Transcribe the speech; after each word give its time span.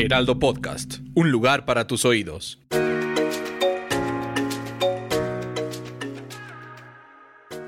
Heraldo 0.00 0.38
Podcast, 0.38 1.00
un 1.14 1.30
lugar 1.30 1.66
para 1.66 1.86
tus 1.86 2.06
oídos. 2.06 2.58